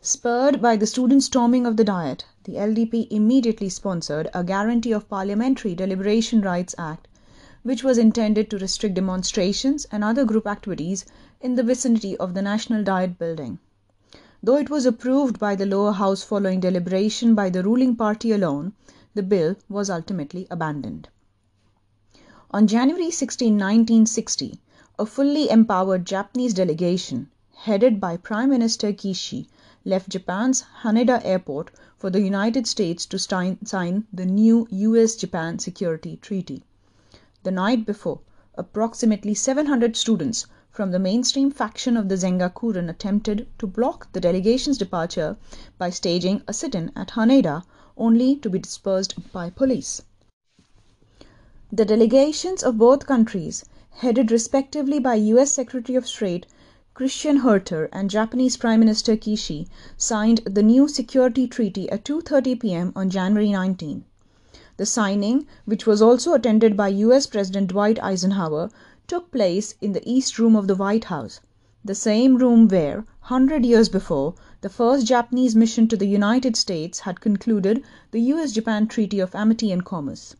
Spurred 0.00 0.62
by 0.62 0.76
the 0.76 0.86
student 0.86 1.24
storming 1.24 1.66
of 1.66 1.76
the 1.76 1.82
Diet, 1.82 2.24
the 2.44 2.52
LDP 2.52 3.08
immediately 3.10 3.68
sponsored 3.68 4.28
a 4.32 4.44
Guarantee 4.44 4.92
of 4.92 5.08
Parliamentary 5.08 5.74
Deliberation 5.74 6.40
Rights 6.40 6.72
Act, 6.78 7.08
which 7.64 7.82
was 7.82 7.98
intended 7.98 8.48
to 8.48 8.58
restrict 8.58 8.94
demonstrations 8.94 9.86
and 9.90 10.04
other 10.04 10.24
group 10.24 10.46
activities 10.46 11.04
in 11.40 11.56
the 11.56 11.64
vicinity 11.64 12.16
of 12.18 12.34
the 12.34 12.42
National 12.42 12.84
Diet 12.84 13.18
building. 13.18 13.58
Though 14.40 14.54
it 14.54 14.70
was 14.70 14.86
approved 14.86 15.40
by 15.40 15.56
the 15.56 15.66
lower 15.66 15.90
house 15.90 16.22
following 16.22 16.60
deliberation 16.60 17.34
by 17.34 17.50
the 17.50 17.64
ruling 17.64 17.96
party 17.96 18.30
alone, 18.30 18.74
the 19.14 19.24
bill 19.24 19.56
was 19.68 19.90
ultimately 19.90 20.46
abandoned. 20.48 21.08
On 22.52 22.68
January 22.68 23.10
16, 23.10 23.52
1960, 23.52 24.60
a 24.96 25.04
fully 25.04 25.50
empowered 25.50 26.04
Japanese 26.04 26.54
delegation, 26.54 27.30
headed 27.56 28.00
by 28.00 28.16
Prime 28.16 28.50
Minister 28.50 28.92
Kishi, 28.92 29.48
left 29.84 30.08
Japan's 30.08 30.64
Haneda 30.82 31.24
Airport 31.24 31.70
for 31.96 32.10
the 32.10 32.20
United 32.20 32.66
States 32.66 33.06
to 33.06 33.18
sign 33.18 34.06
the 34.12 34.26
new 34.26 34.66
US 34.70 35.14
Japan 35.14 35.58
Security 35.58 36.16
Treaty. 36.16 36.64
The 37.44 37.50
night 37.50 37.86
before, 37.86 38.20
approximately 38.56 39.34
700 39.34 39.96
students 39.96 40.46
from 40.70 40.90
the 40.90 40.98
mainstream 40.98 41.50
faction 41.50 41.96
of 41.96 42.08
the 42.08 42.16
Zengakuren 42.16 42.88
attempted 42.88 43.48
to 43.58 43.66
block 43.66 44.12
the 44.12 44.20
delegation's 44.20 44.78
departure 44.78 45.36
by 45.78 45.90
staging 45.90 46.42
a 46.46 46.52
sit 46.52 46.74
in 46.74 46.92
at 46.94 47.10
Haneda, 47.10 47.62
only 47.96 48.36
to 48.36 48.50
be 48.50 48.58
dispersed 48.58 49.32
by 49.32 49.50
police. 49.50 50.02
The 51.72 51.84
delegations 51.84 52.62
of 52.62 52.78
both 52.78 53.06
countries, 53.06 53.64
headed 53.90 54.30
respectively 54.30 54.98
by 54.98 55.14
US 55.16 55.52
Secretary 55.52 55.96
of 55.96 56.06
State 56.06 56.46
Christian 56.98 57.36
Herter 57.36 57.88
and 57.92 58.10
Japanese 58.10 58.56
Prime 58.56 58.80
Minister 58.80 59.16
Kishi 59.16 59.68
signed 59.96 60.38
the 60.38 60.64
new 60.64 60.88
security 60.88 61.46
treaty 61.46 61.88
at 61.92 62.04
2:30 62.04 62.58
p.m. 62.58 62.92
on 62.96 63.08
January 63.08 63.52
19. 63.52 64.04
The 64.78 64.84
signing, 64.84 65.46
which 65.64 65.86
was 65.86 66.02
also 66.02 66.34
attended 66.34 66.76
by 66.76 66.88
US 66.88 67.28
President 67.28 67.68
Dwight 67.68 68.02
Eisenhower, 68.02 68.68
took 69.06 69.30
place 69.30 69.76
in 69.80 69.92
the 69.92 70.02
East 70.04 70.40
Room 70.40 70.56
of 70.56 70.66
the 70.66 70.74
White 70.74 71.04
House, 71.04 71.38
the 71.84 71.94
same 71.94 72.34
room 72.34 72.66
where, 72.66 73.04
100 73.28 73.64
years 73.64 73.88
before, 73.88 74.34
the 74.62 74.68
first 74.68 75.06
Japanese 75.06 75.54
mission 75.54 75.86
to 75.86 75.96
the 75.96 76.08
United 76.08 76.56
States 76.56 76.98
had 77.06 77.20
concluded 77.20 77.84
the 78.10 78.22
US 78.32 78.50
Japan 78.50 78.88
Treaty 78.88 79.20
of 79.20 79.36
Amity 79.36 79.70
and 79.70 79.84
Commerce. 79.84 80.34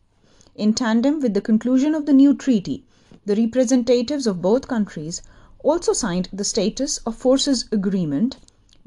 In 0.55 0.73
tandem 0.73 1.21
with 1.21 1.33
the 1.33 1.39
conclusion 1.39 1.95
of 1.95 2.05
the 2.05 2.11
new 2.11 2.33
treaty, 2.33 2.83
the 3.25 3.37
representatives 3.37 4.27
of 4.27 4.41
both 4.41 4.67
countries 4.67 5.21
also 5.61 5.93
signed 5.93 6.29
the 6.31 6.43
Status 6.43 6.99
of 6.99 7.15
Forces 7.15 7.65
Agreement, 7.71 8.37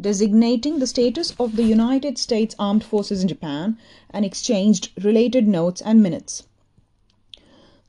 designating 0.00 0.78
the 0.78 0.86
status 0.86 1.34
of 1.38 1.56
the 1.56 1.64
United 1.64 2.16
States 2.18 2.54
Armed 2.58 2.82
Forces 2.82 3.22
in 3.22 3.28
Japan, 3.28 3.76
and 4.10 4.24
exchanged 4.24 4.90
related 5.04 5.46
notes 5.46 5.82
and 5.82 6.02
minutes. 6.02 6.44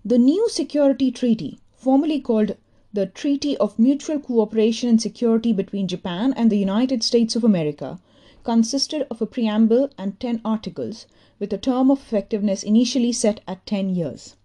The 0.04 0.18
new 0.18 0.50
security 0.50 1.12
treaty, 1.12 1.60
formally 1.76 2.20
called 2.20 2.58
the 2.92 3.06
Treaty 3.06 3.58
of 3.58 3.80
Mutual 3.80 4.20
Cooperation 4.20 4.90
and 4.90 5.02
Security 5.02 5.54
between 5.54 5.88
Japan 5.88 6.34
and 6.36 6.52
the 6.52 6.58
United 6.58 7.04
States 7.04 7.36
of 7.36 7.44
America, 7.44 8.00
consisted 8.44 9.08
of 9.10 9.22
a 9.22 9.26
preamble 9.26 9.90
and 9.98 10.20
10 10.20 10.42
articles, 10.44 11.08
with 11.40 11.54
a 11.54 11.58
term 11.58 11.90
of 11.90 12.00
effectiveness 12.00 12.62
initially 12.64 13.14
set 13.14 13.40
at 13.48 13.66
10 13.66 13.96
years. 13.96 14.36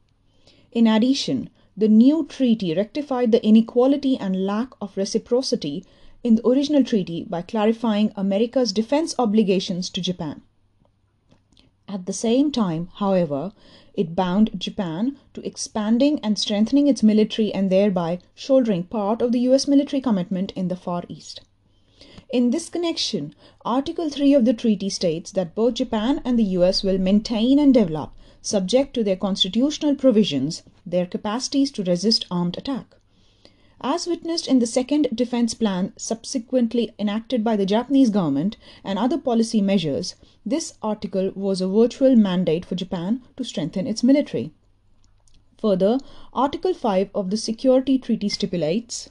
In 0.70 0.86
addition, 0.86 1.50
the 1.78 1.86
new 1.86 2.26
treaty 2.26 2.74
rectified 2.74 3.30
the 3.30 3.46
inequality 3.46 4.16
and 4.16 4.44
lack 4.44 4.70
of 4.80 4.96
reciprocity 4.96 5.84
in 6.24 6.34
the 6.34 6.44
original 6.44 6.82
treaty 6.82 7.22
by 7.22 7.40
clarifying 7.40 8.12
America's 8.16 8.72
defense 8.72 9.14
obligations 9.16 9.88
to 9.88 10.00
Japan. 10.00 10.42
At 11.86 12.06
the 12.06 12.12
same 12.12 12.50
time, 12.50 12.88
however, 12.94 13.52
it 13.94 14.16
bound 14.16 14.50
Japan 14.58 15.18
to 15.34 15.46
expanding 15.46 16.18
and 16.20 16.36
strengthening 16.36 16.88
its 16.88 17.04
military 17.04 17.54
and 17.54 17.70
thereby 17.70 18.18
shouldering 18.34 18.82
part 18.82 19.22
of 19.22 19.30
the 19.30 19.40
US 19.50 19.68
military 19.68 20.02
commitment 20.02 20.50
in 20.56 20.66
the 20.66 20.74
Far 20.74 21.04
East. 21.08 21.42
In 22.28 22.50
this 22.50 22.68
connection, 22.68 23.36
Article 23.64 24.10
3 24.10 24.34
of 24.34 24.44
the 24.44 24.52
treaty 24.52 24.90
states 24.90 25.30
that 25.30 25.54
both 25.54 25.74
Japan 25.74 26.20
and 26.24 26.36
the 26.36 26.50
US 26.58 26.82
will 26.82 26.98
maintain 26.98 27.60
and 27.60 27.72
develop 27.72 28.10
subject 28.48 28.94
to 28.94 29.04
their 29.04 29.16
constitutional 29.16 29.94
provisions, 29.94 30.62
their 30.86 31.04
capacities 31.04 31.70
to 31.72 31.84
resist 31.84 32.24
armed 32.30 32.56
attack. 32.56 32.96
As 33.80 34.06
witnessed 34.06 34.48
in 34.48 34.58
the 34.58 34.66
second 34.66 35.08
defense 35.14 35.52
plan 35.54 35.92
subsequently 35.96 36.90
enacted 36.98 37.44
by 37.44 37.56
the 37.56 37.66
Japanese 37.66 38.10
government 38.10 38.56
and 38.82 38.98
other 38.98 39.18
policy 39.18 39.60
measures, 39.60 40.14
this 40.46 40.72
article 40.82 41.30
was 41.34 41.60
a 41.60 41.68
virtual 41.68 42.16
mandate 42.16 42.64
for 42.64 42.74
Japan 42.74 43.20
to 43.36 43.44
strengthen 43.44 43.86
its 43.86 44.02
military. 44.02 44.50
Further, 45.60 45.98
Article 46.32 46.72
5 46.72 47.10
of 47.14 47.30
the 47.30 47.36
Security 47.36 47.98
Treaty 47.98 48.28
stipulates 48.28 49.10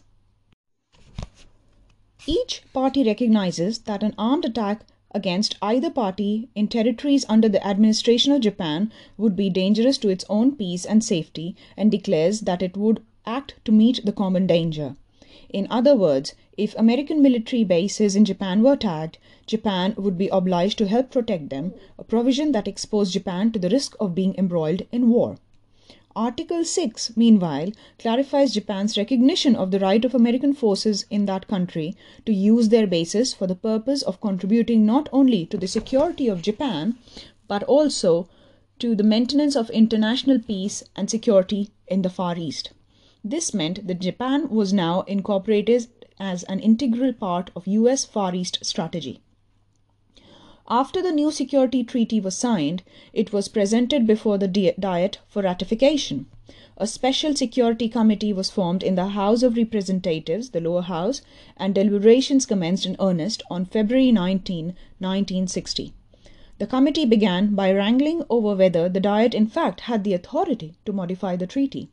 each 2.25 2.61
party 2.73 3.05
recognizes 3.05 3.79
that 3.79 4.03
an 4.03 4.13
armed 4.17 4.43
attack 4.43 4.85
against 5.11 5.57
either 5.61 5.89
party 5.89 6.49
in 6.55 6.67
territories 6.67 7.25
under 7.29 7.49
the 7.49 7.65
administration 7.65 8.31
of 8.31 8.41
Japan 8.41 8.91
would 9.17 9.35
be 9.35 9.49
dangerous 9.49 9.97
to 9.97 10.09
its 10.09 10.25
own 10.29 10.55
peace 10.55 10.85
and 10.85 11.03
safety 11.03 11.55
and 11.75 11.89
declares 11.89 12.41
that 12.41 12.61
it 12.61 12.75
would 12.75 13.01
act 13.25 13.55
to 13.65 13.71
meet 13.71 14.05
the 14.05 14.11
common 14.11 14.47
danger. 14.47 14.95
In 15.49 15.67
other 15.69 15.95
words, 15.95 16.35
if 16.57 16.75
American 16.77 17.21
military 17.21 17.63
bases 17.63 18.15
in 18.15 18.25
Japan 18.25 18.61
were 18.63 18.73
attacked, 18.73 19.17
Japan 19.45 19.93
would 19.97 20.17
be 20.17 20.27
obliged 20.27 20.77
to 20.79 20.87
help 20.87 21.11
protect 21.11 21.49
them, 21.49 21.73
a 21.97 22.03
provision 22.03 22.51
that 22.51 22.67
exposed 22.67 23.13
Japan 23.13 23.51
to 23.51 23.59
the 23.59 23.69
risk 23.69 23.95
of 23.99 24.13
being 24.13 24.35
embroiled 24.37 24.81
in 24.91 25.09
war. 25.09 25.37
Article 26.19 26.65
6, 26.65 27.15
meanwhile, 27.15 27.71
clarifies 27.99 28.55
Japan's 28.55 28.97
recognition 28.97 29.55
of 29.55 29.69
the 29.69 29.77
right 29.77 30.03
of 30.03 30.15
American 30.15 30.51
forces 30.51 31.05
in 31.11 31.27
that 31.27 31.47
country 31.47 31.95
to 32.25 32.33
use 32.33 32.69
their 32.69 32.87
bases 32.87 33.35
for 33.35 33.45
the 33.45 33.53
purpose 33.53 34.01
of 34.01 34.19
contributing 34.19 34.83
not 34.83 35.07
only 35.13 35.45
to 35.45 35.59
the 35.59 35.67
security 35.67 36.27
of 36.27 36.41
Japan, 36.41 36.97
but 37.47 37.61
also 37.65 38.27
to 38.79 38.95
the 38.95 39.03
maintenance 39.03 39.55
of 39.55 39.69
international 39.69 40.39
peace 40.39 40.83
and 40.95 41.07
security 41.07 41.69
in 41.87 42.01
the 42.01 42.09
Far 42.09 42.35
East. 42.35 42.71
This 43.23 43.53
meant 43.53 43.85
that 43.85 43.99
Japan 43.99 44.49
was 44.49 44.73
now 44.73 45.01
incorporated 45.01 45.85
as 46.19 46.41
an 46.45 46.59
integral 46.61 47.13
part 47.13 47.51
of 47.55 47.67
US 47.67 48.05
Far 48.05 48.33
East 48.33 48.65
strategy. 48.65 49.21
After 50.69 51.01
the 51.01 51.13
new 51.13 51.31
security 51.31 51.81
treaty 51.85 52.19
was 52.19 52.35
signed, 52.35 52.83
it 53.13 53.31
was 53.31 53.47
presented 53.47 54.05
before 54.05 54.37
the 54.37 54.49
Diet 54.49 55.19
for 55.29 55.41
ratification. 55.41 56.25
A 56.75 56.85
special 56.85 57.33
security 57.33 57.87
committee 57.87 58.33
was 58.33 58.49
formed 58.49 58.83
in 58.83 58.95
the 58.95 59.07
House 59.07 59.43
of 59.43 59.55
Representatives, 59.55 60.49
the 60.49 60.59
lower 60.59 60.81
house, 60.81 61.21
and 61.55 61.73
deliberations 61.73 62.45
commenced 62.45 62.85
in 62.85 62.97
earnest 62.99 63.43
on 63.49 63.63
February 63.63 64.11
19, 64.11 64.75
1960. 64.99 65.93
The 66.57 66.67
committee 66.67 67.05
began 67.05 67.55
by 67.55 67.71
wrangling 67.71 68.23
over 68.29 68.53
whether 68.53 68.89
the 68.89 68.99
Diet 68.99 69.33
in 69.33 69.47
fact 69.47 69.81
had 69.81 70.03
the 70.03 70.13
authority 70.13 70.73
to 70.85 70.91
modify 70.91 71.37
the 71.37 71.47
treaty. 71.47 71.87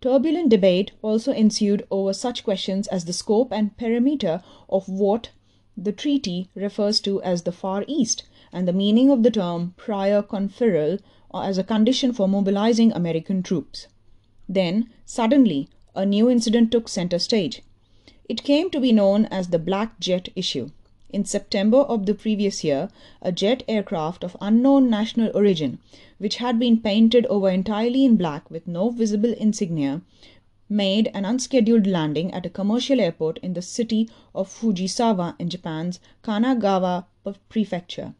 Turbulent 0.00 0.48
debate 0.48 0.90
also 1.02 1.30
ensued 1.30 1.86
over 1.88 2.12
such 2.12 2.42
questions 2.42 2.88
as 2.88 3.04
the 3.04 3.12
scope 3.12 3.52
and 3.52 3.76
perimeter 3.76 4.42
of 4.68 4.88
what 4.88 5.28
the 5.76 5.92
treaty 5.92 6.48
refers 6.54 7.00
to 7.00 7.22
as 7.22 7.42
the 7.42 7.52
Far 7.52 7.84
East 7.86 8.24
and 8.52 8.68
the 8.68 8.72
meaning 8.72 9.10
of 9.10 9.22
the 9.22 9.30
term 9.30 9.74
prior 9.76 10.22
conferral 10.22 11.00
uh, 11.32 11.40
as 11.40 11.58
a 11.58 11.64
condition 11.64 12.12
for 12.12 12.28
mobilizing 12.28 12.92
American 12.92 13.42
troops. 13.42 13.86
Then, 14.48 14.90
suddenly, 15.04 15.68
a 15.94 16.04
new 16.04 16.28
incident 16.28 16.70
took 16.70 16.88
center 16.88 17.18
stage. 17.18 17.62
It 18.28 18.44
came 18.44 18.70
to 18.70 18.80
be 18.80 18.92
known 18.92 19.26
as 19.26 19.48
the 19.48 19.58
Black 19.58 19.98
Jet 19.98 20.28
issue. 20.36 20.70
In 21.10 21.26
September 21.26 21.78
of 21.78 22.06
the 22.06 22.14
previous 22.14 22.64
year, 22.64 22.88
a 23.20 23.32
jet 23.32 23.62
aircraft 23.68 24.24
of 24.24 24.36
unknown 24.40 24.88
national 24.88 25.30
origin, 25.34 25.78
which 26.18 26.36
had 26.36 26.58
been 26.58 26.80
painted 26.80 27.26
over 27.26 27.50
entirely 27.50 28.06
in 28.06 28.16
black 28.16 28.50
with 28.50 28.66
no 28.66 28.88
visible 28.88 29.34
insignia, 29.34 30.00
made 30.72 31.10
an 31.12 31.24
unscheduled 31.24 31.86
landing 31.86 32.32
at 32.32 32.46
a 32.46 32.50
commercial 32.50 33.00
airport 33.00 33.38
in 33.38 33.52
the 33.52 33.62
city 33.62 34.08
of 34.34 34.48
Fujisawa 34.48 35.34
in 35.38 35.50
Japan's 35.50 36.00
Kanagawa 36.24 37.04
prefecture. 37.48 38.14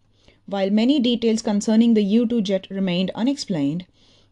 While 0.46 0.70
many 0.70 1.00
details 1.00 1.40
concerning 1.40 1.94
the 1.94 2.02
U 2.02 2.26
2 2.26 2.42
jet 2.42 2.66
remained 2.70 3.10
unexplained, 3.14 3.86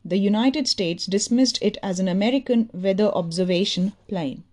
the 0.04 0.18
United 0.18 0.68
States 0.68 1.06
dismissed 1.06 1.58
it 1.62 1.78
as 1.82 1.98
an 1.98 2.08
American 2.08 2.68
weather 2.72 3.08
observation 3.14 3.92
plane. 4.08 4.44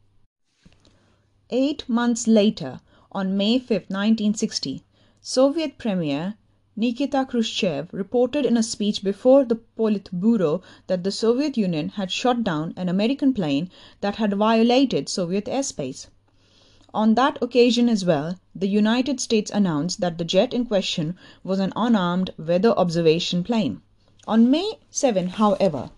Eight 1.50 1.88
months 1.88 2.28
later, 2.28 2.80
on 3.12 3.38
May 3.38 3.60
5, 3.60 3.70
1960, 3.90 4.84
Soviet 5.22 5.78
Premier 5.78 6.36
Nikita 6.80 7.26
Khrushchev 7.26 7.92
reported 7.92 8.46
in 8.46 8.56
a 8.56 8.62
speech 8.62 9.04
before 9.04 9.44
the 9.44 9.56
Politburo 9.56 10.62
that 10.86 11.04
the 11.04 11.12
Soviet 11.12 11.58
Union 11.58 11.90
had 11.90 12.12
shot 12.12 12.44
down 12.44 12.76
an 12.78 12.88
American 12.88 13.34
plane 13.34 13.72
that 14.02 14.18
had 14.18 14.36
violated 14.36 15.10
Soviet 15.10 15.46
airspace. 15.46 16.06
On 16.94 17.16
that 17.16 17.40
occasion 17.42 17.90
as 17.90 18.06
well, 18.06 18.38
the 18.54 18.68
United 18.68 19.20
States 19.20 19.50
announced 19.50 20.02
that 20.02 20.20
the 20.20 20.24
jet 20.24 20.54
in 20.54 20.68
question 20.68 21.18
was 21.44 21.58
an 21.58 21.74
unarmed 21.76 22.30
weather 22.38 22.78
observation 22.78 23.44
plane. 23.44 23.82
On 24.28 24.52
May 24.52 24.74
7, 24.92 25.30
however, 25.30 25.90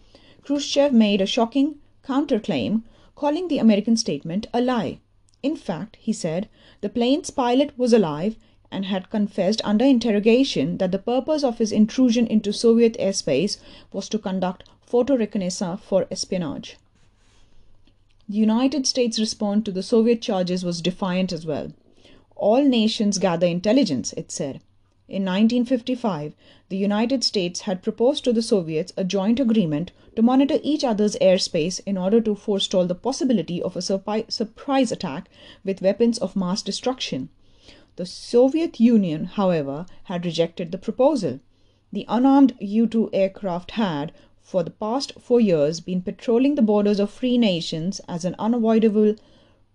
Khrushchev 0.43 0.93
made 0.93 1.19
a 1.19 1.25
shocking 1.25 1.75
counterclaim, 2.03 2.83
calling 3.15 3.49
the 3.49 3.57
American 3.57 3.97
statement 3.97 4.47
a 4.53 4.61
lie. 4.61 5.01
In 5.43 5.57
fact, 5.57 5.97
he 5.99 6.13
said, 6.13 6.47
the 6.79 6.87
plane's 6.87 7.31
pilot 7.31 7.77
was 7.77 7.91
alive 7.91 8.37
and 8.71 8.85
had 8.85 9.09
confessed 9.09 9.61
under 9.63 9.85
interrogation 9.85 10.77
that 10.77 10.91
the 10.91 10.99
purpose 10.99 11.43
of 11.43 11.57
his 11.57 11.71
intrusion 11.71 12.27
into 12.27 12.53
Soviet 12.53 12.95
airspace 12.99 13.57
was 13.91 14.07
to 14.09 14.19
conduct 14.19 14.63
photo 14.85 15.15
reconnaissance 15.15 15.81
for 15.83 16.07
espionage. 16.11 16.77
The 18.27 18.37
United 18.37 18.85
States' 18.85 19.19
response 19.19 19.65
to 19.65 19.71
the 19.71 19.81
Soviet 19.81 20.21
charges 20.21 20.63
was 20.63 20.81
defiant 20.81 21.33
as 21.33 21.45
well. 21.45 21.71
All 22.35 22.63
nations 22.63 23.17
gather 23.17 23.47
intelligence, 23.47 24.13
it 24.13 24.31
said. 24.31 24.61
In 25.07 25.25
1955, 25.25 26.33
the 26.69 26.77
United 26.77 27.23
States 27.23 27.61
had 27.61 27.81
proposed 27.81 28.23
to 28.25 28.31
the 28.31 28.43
Soviets 28.43 28.93
a 28.95 29.03
joint 29.03 29.39
agreement 29.39 29.91
to 30.15 30.21
monitor 30.21 30.59
each 30.61 30.83
other's 30.83 31.15
airspace 31.15 31.81
in 31.87 31.97
order 31.97 32.21
to 32.21 32.35
forestall 32.35 32.85
the 32.85 32.93
possibility 32.93 33.59
of 33.59 33.75
a 33.75 33.81
surprise 33.81 34.91
attack 34.91 35.27
with 35.65 35.81
weapons 35.81 36.19
of 36.19 36.35
mass 36.35 36.61
destruction. 36.61 37.29
The 37.99 38.05
Soviet 38.05 38.79
Union, 38.79 39.25
however, 39.25 39.85
had 40.05 40.23
rejected 40.23 40.71
the 40.71 40.77
proposal. 40.77 41.41
The 41.91 42.05
unarmed 42.07 42.55
U 42.61 42.87
2 42.87 43.09
aircraft 43.11 43.71
had, 43.71 44.13
for 44.39 44.63
the 44.63 44.71
past 44.71 45.19
four 45.19 45.41
years, 45.41 45.81
been 45.81 46.01
patrolling 46.01 46.55
the 46.55 46.61
borders 46.61 47.01
of 47.01 47.09
free 47.09 47.37
nations 47.37 47.99
as 48.07 48.23
an 48.23 48.37
unavoidable 48.39 49.15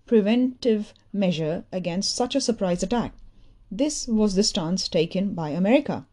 preventive 0.07 0.95
measure 1.13 1.67
against 1.71 2.17
such 2.17 2.35
a 2.35 2.41
surprise 2.41 2.83
attack. 2.83 3.13
This 3.71 4.09
was 4.09 4.37
the 4.37 4.43
stance 4.43 4.89
taken 4.89 5.35
by 5.35 5.51
America. 5.51 6.07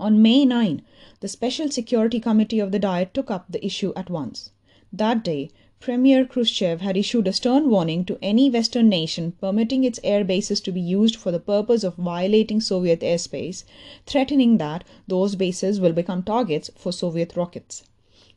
On 0.00 0.20
May 0.20 0.44
9, 0.44 0.82
the 1.20 1.28
Special 1.28 1.70
Security 1.70 2.18
Committee 2.18 2.58
of 2.58 2.72
the 2.72 2.80
Diet 2.80 3.14
took 3.14 3.30
up 3.30 3.46
the 3.48 3.64
issue 3.64 3.92
at 3.94 4.10
once. 4.10 4.50
That 4.92 5.22
day, 5.22 5.50
Premier 5.82 6.26
Khrushchev 6.26 6.82
had 6.82 6.94
issued 6.98 7.26
a 7.26 7.32
stern 7.32 7.70
warning 7.70 8.04
to 8.04 8.18
any 8.20 8.50
Western 8.50 8.90
nation 8.90 9.32
permitting 9.40 9.82
its 9.82 9.98
air 10.04 10.22
bases 10.24 10.60
to 10.60 10.70
be 10.70 10.80
used 10.80 11.16
for 11.16 11.32
the 11.32 11.40
purpose 11.40 11.82
of 11.84 11.94
violating 11.94 12.60
Soviet 12.60 13.00
airspace, 13.00 13.64
threatening 14.04 14.58
that 14.58 14.84
those 15.08 15.36
bases 15.36 15.80
will 15.80 15.94
become 15.94 16.22
targets 16.22 16.68
for 16.76 16.92
Soviet 16.92 17.34
rockets. 17.34 17.82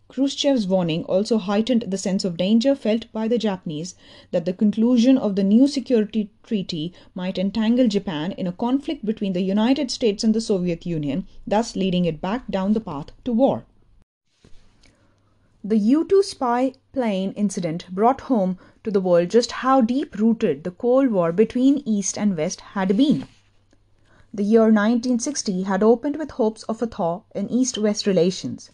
Khrushchev's 0.07 0.67
warning 0.67 1.03
also 1.03 1.37
heightened 1.37 1.83
the 1.87 1.97
sense 1.97 2.23
of 2.23 2.37
danger 2.37 2.75
felt 2.75 3.11
by 3.11 3.27
the 3.27 3.37
Japanese 3.37 3.95
that 4.31 4.45
the 4.45 4.53
conclusion 4.53 5.17
of 5.17 5.35
the 5.35 5.43
new 5.43 5.67
security 5.67 6.29
treaty 6.43 6.93
might 7.13 7.37
entangle 7.37 7.89
Japan 7.89 8.31
in 8.31 8.47
a 8.47 8.53
conflict 8.53 9.05
between 9.05 9.33
the 9.33 9.41
United 9.41 9.91
States 9.91 10.23
and 10.23 10.33
the 10.33 10.39
Soviet 10.39 10.85
Union, 10.85 11.27
thus 11.45 11.75
leading 11.75 12.05
it 12.05 12.21
back 12.21 12.49
down 12.49 12.71
the 12.71 12.79
path 12.79 13.07
to 13.25 13.33
war. 13.33 13.65
The 15.65 15.77
U 15.77 16.03
2 16.03 16.23
spy 16.23 16.73
plane 16.91 17.31
incident 17.37 17.87
brought 17.89 18.19
home 18.21 18.57
to 18.83 18.91
the 18.91 18.99
world 18.99 19.29
just 19.29 19.53
how 19.63 19.79
deep 19.79 20.19
rooted 20.19 20.65
the 20.65 20.71
Cold 20.71 21.09
War 21.09 21.31
between 21.31 21.81
East 21.85 22.17
and 22.17 22.35
West 22.35 22.59
had 22.59 22.97
been. 22.97 23.29
The 24.33 24.43
year 24.43 24.63
1960 24.63 25.63
had 25.63 25.81
opened 25.81 26.17
with 26.17 26.31
hopes 26.31 26.63
of 26.63 26.81
a 26.81 26.85
thaw 26.85 27.21
in 27.33 27.49
East 27.49 27.77
West 27.77 28.05
relations. 28.05 28.71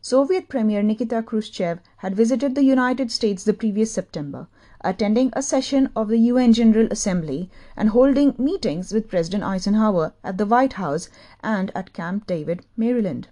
Soviet 0.00 0.48
Premier 0.48 0.82
Nikita 0.82 1.22
Khrushchev 1.22 1.78
had 1.98 2.16
visited 2.16 2.56
the 2.56 2.64
United 2.64 3.12
States 3.12 3.44
the 3.44 3.54
previous 3.54 3.92
September, 3.92 4.48
attending 4.80 5.30
a 5.34 5.42
session 5.42 5.90
of 5.94 6.08
the 6.08 6.18
UN 6.18 6.52
General 6.52 6.88
Assembly 6.90 7.50
and 7.76 7.90
holding 7.90 8.34
meetings 8.36 8.92
with 8.92 9.08
President 9.08 9.44
Eisenhower 9.44 10.12
at 10.24 10.38
the 10.38 10.46
White 10.46 10.72
House 10.72 11.08
and 11.44 11.70
at 11.76 11.92
Camp 11.92 12.26
David, 12.26 12.66
Maryland. 12.76 13.28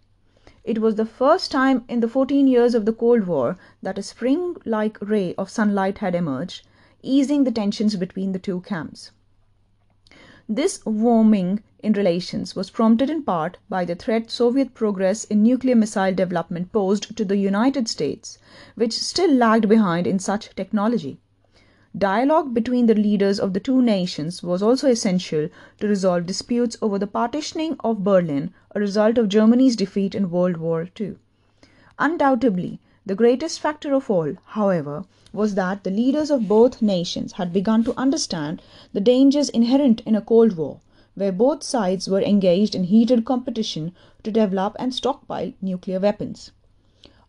It 0.64 0.80
was 0.80 0.94
the 0.94 1.04
first 1.04 1.50
time 1.50 1.84
in 1.88 2.00
the 2.00 2.08
14 2.08 2.46
years 2.46 2.74
of 2.74 2.86
the 2.86 2.92
Cold 2.94 3.26
War 3.26 3.58
that 3.82 3.98
a 3.98 4.02
spring 4.02 4.56
like 4.64 4.98
ray 5.02 5.34
of 5.34 5.50
sunlight 5.50 5.98
had 5.98 6.14
emerged, 6.14 6.66
easing 7.02 7.44
the 7.44 7.52
tensions 7.52 7.96
between 7.96 8.32
the 8.32 8.38
two 8.38 8.62
camps. 8.62 9.10
This 10.48 10.84
warming 10.86 11.62
in 11.80 11.92
relations 11.92 12.56
was 12.56 12.70
prompted 12.70 13.10
in 13.10 13.22
part 13.24 13.58
by 13.68 13.84
the 13.84 13.94
threat 13.94 14.30
Soviet 14.30 14.72
progress 14.72 15.24
in 15.24 15.42
nuclear 15.42 15.76
missile 15.76 16.14
development 16.14 16.72
posed 16.72 17.14
to 17.14 17.26
the 17.26 17.36
United 17.36 17.86
States, 17.86 18.38
which 18.74 18.92
still 18.98 19.32
lagged 19.32 19.68
behind 19.68 20.06
in 20.06 20.18
such 20.18 20.54
technology. 20.54 21.20
Dialogue 21.96 22.52
between 22.52 22.86
the 22.86 22.94
leaders 22.96 23.38
of 23.38 23.52
the 23.52 23.60
two 23.60 23.80
nations 23.80 24.42
was 24.42 24.64
also 24.64 24.88
essential 24.88 25.48
to 25.78 25.86
resolve 25.86 26.26
disputes 26.26 26.76
over 26.82 26.98
the 26.98 27.06
partitioning 27.06 27.76
of 27.84 28.02
Berlin, 28.02 28.52
a 28.74 28.80
result 28.80 29.16
of 29.16 29.28
Germany's 29.28 29.76
defeat 29.76 30.12
in 30.12 30.28
World 30.28 30.56
War 30.56 30.88
II. 31.00 31.14
Undoubtedly, 32.00 32.80
the 33.06 33.14
greatest 33.14 33.60
factor 33.60 33.94
of 33.94 34.10
all, 34.10 34.34
however, 34.44 35.04
was 35.32 35.54
that 35.54 35.84
the 35.84 35.90
leaders 35.90 36.32
of 36.32 36.48
both 36.48 36.82
nations 36.82 37.34
had 37.34 37.52
begun 37.52 37.84
to 37.84 37.96
understand 37.96 38.60
the 38.92 39.00
dangers 39.00 39.48
inherent 39.50 40.00
in 40.00 40.16
a 40.16 40.20
Cold 40.20 40.56
War, 40.56 40.80
where 41.14 41.30
both 41.30 41.62
sides 41.62 42.08
were 42.08 42.22
engaged 42.22 42.74
in 42.74 42.84
heated 42.84 43.24
competition 43.24 43.92
to 44.24 44.32
develop 44.32 44.74
and 44.80 44.92
stockpile 44.92 45.52
nuclear 45.62 46.00
weapons. 46.00 46.50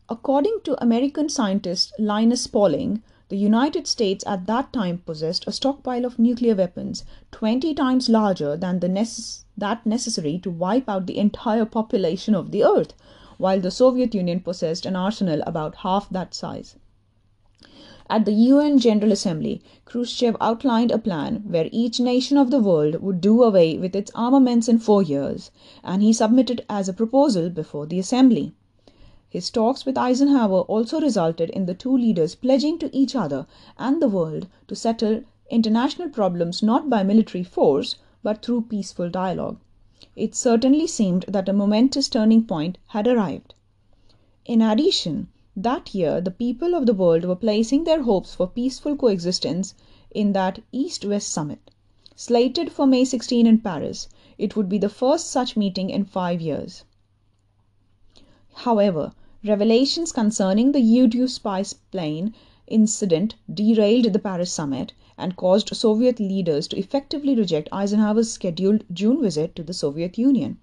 According 0.10 0.62
to 0.64 0.82
American 0.82 1.30
scientist 1.30 1.94
Linus 2.00 2.48
Pauling, 2.48 3.04
the 3.30 3.38
United 3.38 3.88
States 3.88 4.24
at 4.28 4.46
that 4.46 4.72
time 4.72 5.00
possessed 5.00 5.48
a 5.48 5.52
stockpile 5.52 6.06
of 6.06 6.20
nuclear 6.20 6.54
weapons 6.54 7.04
20 7.32 7.74
times 7.74 8.08
larger 8.08 8.56
than 8.56 8.80
that 9.58 9.86
necessary 9.86 10.38
to 10.38 10.52
wipe 10.52 10.88
out 10.88 11.08
the 11.08 11.18
entire 11.18 11.66
population 11.66 12.36
of 12.36 12.52
the 12.52 12.64
earth, 12.64 12.94
while 13.38 13.60
the 13.60 13.72
Soviet 13.72 14.14
Union 14.14 14.40
possessed 14.40 14.86
an 14.86 14.96
arsenal 14.96 15.42
about 15.48 15.76
half 15.78 16.08
that 16.10 16.34
size. 16.36 16.76
At 18.08 18.26
the 18.26 18.34
UN 18.34 18.78
General 18.78 19.12
Assembly, 19.12 19.64
Khrushchev 19.86 20.38
outlined 20.40 20.92
a 20.92 21.00
plan 21.00 21.44
where 21.48 21.68
each 21.72 22.00
nation 22.00 22.38
of 22.38 22.52
the 22.52 22.60
world 22.60 23.02
would 23.02 23.20
do 23.20 23.42
away 23.42 23.80
with 23.80 23.96
its 23.96 24.12
armaments 24.14 24.70
in 24.70 24.78
four 24.78 25.02
years, 25.02 25.50
and 25.84 26.04
he 26.04 26.14
submitted 26.14 26.64
as 26.70 26.88
a 26.88 26.94
proposal 26.94 27.50
before 27.50 27.88
the 27.88 27.98
Assembly. 27.98 28.54
His 29.36 29.50
talks 29.50 29.86
with 29.86 29.98
Eisenhower 29.98 30.62
also 30.62 31.02
resulted 31.02 31.50
in 31.50 31.66
the 31.66 31.74
two 31.74 31.94
leaders 31.94 32.36
pledging 32.36 32.80
to 32.80 32.96
each 32.96 33.18
other 33.18 33.48
and 33.78 34.02
the 34.02 34.08
world 34.08 34.48
to 34.70 34.78
settle 34.78 35.26
international 35.50 36.08
problems 36.08 36.64
not 36.64 36.90
by 36.90 37.04
military 37.04 37.44
force 37.44 37.98
but 38.24 38.42
through 38.42 38.62
peaceful 38.62 39.10
dialogue. 39.10 39.60
It 40.16 40.36
certainly 40.36 40.88
seemed 40.88 41.26
that 41.28 41.50
a 41.50 41.52
momentous 41.52 42.08
turning 42.08 42.46
point 42.46 42.78
had 42.88 43.10
arrived. 43.10 43.54
In 44.46 44.62
addition, 44.62 45.28
that 45.58 45.94
year 45.94 46.22
the 46.22 46.32
people 46.32 46.74
of 46.74 46.86
the 46.86 46.94
world 46.94 47.26
were 47.26 47.36
placing 47.36 47.84
their 47.84 48.04
hopes 48.04 48.36
for 48.36 48.48
peaceful 48.48 48.96
coexistence 48.96 49.76
in 50.12 50.32
that 50.32 50.62
East 50.72 51.04
West 51.04 51.28
Summit. 51.28 51.72
Slated 52.16 52.72
for 52.72 52.88
May 52.88 53.04
16 53.04 53.46
in 53.46 53.58
Paris, 53.58 54.08
it 54.38 54.56
would 54.56 54.70
be 54.70 54.78
the 54.78 54.88
first 54.88 55.28
such 55.28 55.58
meeting 55.58 55.90
in 55.90 56.06
five 56.06 56.40
years. 56.40 56.86
However, 58.60 59.12
Revelations 59.48 60.12
concerning 60.12 60.72
the 60.72 60.80
U-2 60.80 61.30
spy 61.30 61.64
plane 61.92 62.34
incident 62.66 63.36
derailed 63.54 64.12
the 64.12 64.18
Paris 64.18 64.52
summit 64.52 64.94
and 65.20 65.36
caused 65.36 65.70
Soviet 65.76 66.20
leaders 66.20 66.68
to 66.70 66.80
effectively 66.80 67.36
reject 67.36 67.70
Eisenhower's 67.72 68.32
scheduled 68.32 68.84
June 68.92 69.22
visit 69.22 69.56
to 69.56 69.62
the 69.62 69.72
Soviet 69.72 70.18
Union. 70.18 70.58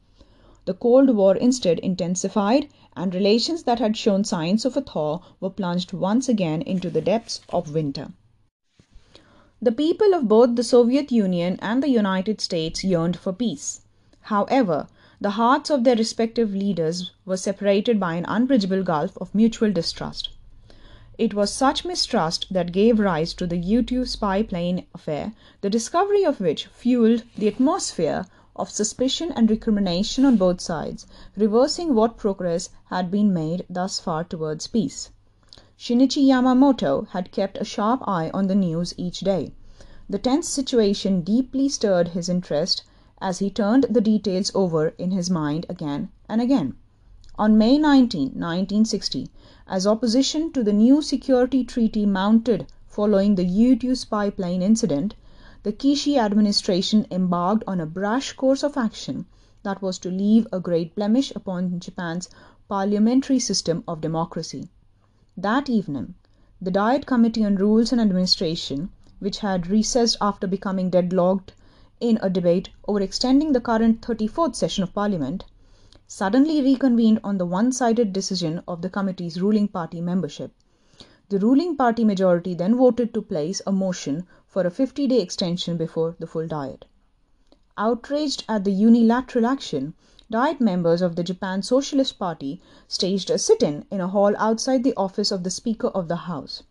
The 0.65 0.75
Cold 0.75 1.11
War 1.11 1.37
instead 1.37 1.79
intensified, 1.79 2.69
and 2.97 3.15
relations 3.15 3.63
that 3.63 3.79
had 3.79 3.97
shown 3.97 4.25
signs 4.25 4.65
of 4.65 4.77
a 4.77 4.81
thaw 4.81 5.21
were 5.39 5.51
plunged 5.51 5.93
once 5.93 6.29
again 6.29 6.61
into 6.63 6.91
the 6.91 7.01
depths 7.01 7.41
of 7.51 7.73
winter. 7.73 8.09
The 9.61 9.71
people 9.71 10.13
of 10.13 10.27
both 10.27 10.57
the 10.57 10.65
Soviet 10.65 11.13
Union 11.13 11.57
and 11.63 11.85
the 11.85 11.89
United 11.89 12.41
States 12.41 12.83
yearned 12.83 13.17
for 13.17 13.33
peace. 13.33 13.83
However, 14.23 14.89
the 15.23 15.39
hearts 15.39 15.71
of 15.71 15.85
their 15.85 15.95
respective 15.95 16.53
leaders 16.53 17.13
were 17.25 17.37
separated 17.37 18.01
by 18.01 18.15
an 18.15 18.25
unbridgeable 18.27 18.83
gulf 18.83 19.17
of 19.21 19.33
mutual 19.33 19.71
distrust. 19.71 20.31
It 21.17 21.33
was 21.33 21.53
such 21.53 21.85
mistrust 21.85 22.49
that 22.51 22.73
gave 22.73 22.99
rise 22.99 23.33
to 23.35 23.47
the 23.47 23.57
U 23.57 23.85
2 23.85 24.05
spy 24.05 24.43
plane 24.43 24.85
affair, 24.93 25.33
the 25.61 25.71
discovery 25.71 26.25
of 26.25 26.41
which 26.41 26.67
fueled 26.67 27.23
the 27.39 27.47
atmosphere 27.47 28.27
of 28.57 28.69
suspicion 28.69 29.31
and 29.37 29.49
recrimination 29.49 30.25
on 30.25 30.39
both 30.39 30.61
sides, 30.61 31.07
reversing 31.37 31.95
what 31.95 32.17
progress 32.17 32.71
had 32.87 33.09
been 33.09 33.33
made 33.33 33.65
thus 33.71 34.01
far 34.01 34.25
towards 34.25 34.67
peace. 34.67 35.11
Shinichi 35.79 36.27
Yamamoto 36.27 37.07
had 37.11 37.31
kept 37.31 37.59
a 37.59 37.65
sharp 37.65 38.03
eye 38.09 38.33
on 38.35 38.49
the 38.49 38.57
news 38.57 38.93
each 38.97 39.21
day. 39.21 39.53
The 40.11 40.19
tense 40.19 40.49
situation 40.49 41.21
deeply 41.21 41.69
stirred 41.69 42.09
his 42.09 42.29
interest 42.29 42.83
as 43.25 43.39
he 43.39 43.49
turned 43.49 43.87
the 43.89 44.01
details 44.01 44.51
over 44.53 44.89
in 44.99 45.13
his 45.13 45.31
mind 45.31 45.65
again 45.69 46.11
and 46.29 46.41
again. 46.41 46.75
On 47.39 47.57
May 47.57 47.79
19, 47.79 48.23
1960, 48.31 49.31
as 49.69 49.87
opposition 49.87 50.53
to 50.53 50.65
the 50.65 50.73
new 50.73 51.01
security 51.01 51.63
treaty 51.63 52.05
mounted 52.05 52.67
following 52.89 53.37
the 53.37 53.45
U 53.45 53.77
2 53.77 53.95
spy 53.95 54.29
plane 54.29 54.61
incident, 54.61 55.15
the 55.63 55.73
Kishi 55.73 56.19
administration 56.19 57.07
embarked 57.13 57.63
on 57.69 57.81
a 57.81 57.87
brash 57.87 58.33
course 58.33 58.65
of 58.65 58.77
action 58.77 59.27
that 59.63 59.81
was 59.81 60.01
to 60.01 60.11
leave 60.11 60.49
a 60.53 60.59
great 60.59 60.97
blemish 60.97 61.33
upon 61.37 61.79
Japan's 61.79 62.29
parliamentary 62.69 63.39
system 63.39 63.85
of 63.87 64.01
democracy. 64.01 64.69
That 65.37 65.71
evening, 65.71 66.17
the 66.61 66.73
Diet 66.73 67.07
Committee 67.07 67.45
on 67.45 67.55
Rules 67.55 67.93
and 67.93 68.01
Administration, 68.01 68.91
which 69.21 69.39
had 69.39 69.69
recessed 69.69 70.17
after 70.21 70.49
becoming 70.49 70.91
deadlocked 70.91 71.55
in 72.03 72.19
a 72.21 72.29
debate 72.29 72.69
over 72.89 73.01
extending 73.01 73.53
the 73.53 73.61
current 73.61 74.01
34th 74.01 74.57
session 74.57 74.83
of 74.83 74.93
Parliament, 74.93 75.45
suddenly 76.09 76.61
reconvened 76.61 77.21
on 77.23 77.39
the 77.39 77.47
one 77.47 77.71
sided 77.71 78.13
decision 78.13 78.61
of 78.67 78.83
the 78.83 78.91
committee's 78.91 79.41
ruling 79.41 79.69
party 79.69 80.01
membership. 80.01 80.53
The 81.29 81.39
ruling 81.39 81.77
party 81.77 82.05
majority 82.05 82.55
then 82.55 82.77
voted 82.77 83.15
to 83.15 83.23
place 83.23 83.63
a 83.67 83.73
motion 83.73 84.27
for 84.47 84.67
a 84.67 84.71
50 84.71 85.07
day 85.07 85.21
extension 85.21 85.77
before 85.77 86.17
the 86.19 86.27
full 86.27 86.49
Diet. 86.49 86.87
Outraged 87.79 88.45
at 88.49 88.65
the 88.65 88.73
unilateral 88.73 89.47
action, 89.47 89.95
Diet 90.29 90.61
members 90.61 91.03
of 91.03 91.15
the 91.15 91.23
Japan 91.23 91.63
Socialist 91.63 92.19
Party 92.19 92.61
staged 92.89 93.31
a 93.31 93.39
sit 93.39 93.63
in 93.63 93.87
in 93.93 94.01
a 94.01 94.09
hall 94.09 94.35
outside 94.39 94.83
the 94.83 94.97
office 94.97 95.31
of 95.31 95.45
the 95.45 95.51
Speaker 95.51 95.89
of 95.89 96.09
the 96.09 96.17
House. 96.17 96.65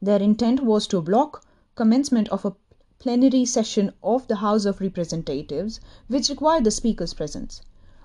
Their 0.00 0.22
intent 0.22 0.62
was 0.62 0.86
to 0.86 1.02
block 1.02 1.44
commencement 1.74 2.28
of 2.30 2.46
a 2.46 2.56
plenary 2.98 3.44
session 3.44 3.92
of 4.02 4.26
the 4.28 4.36
House 4.36 4.64
of 4.64 4.80
Representatives, 4.80 5.80
which 6.08 6.28
required 6.28 6.64
the 6.64 6.70
Speaker's 6.70 7.14
presence. 7.14 7.62